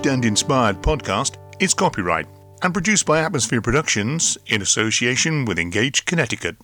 Engaged 0.00 0.14
and 0.14 0.24
Inspired 0.24 0.80
podcast 0.80 1.36
is 1.60 1.74
copyright 1.74 2.26
and 2.62 2.72
produced 2.72 3.04
by 3.04 3.20
Atmosphere 3.20 3.60
Productions 3.60 4.38
in 4.46 4.62
association 4.62 5.44
with 5.44 5.58
Engaged 5.58 6.06
Connecticut. 6.06 6.56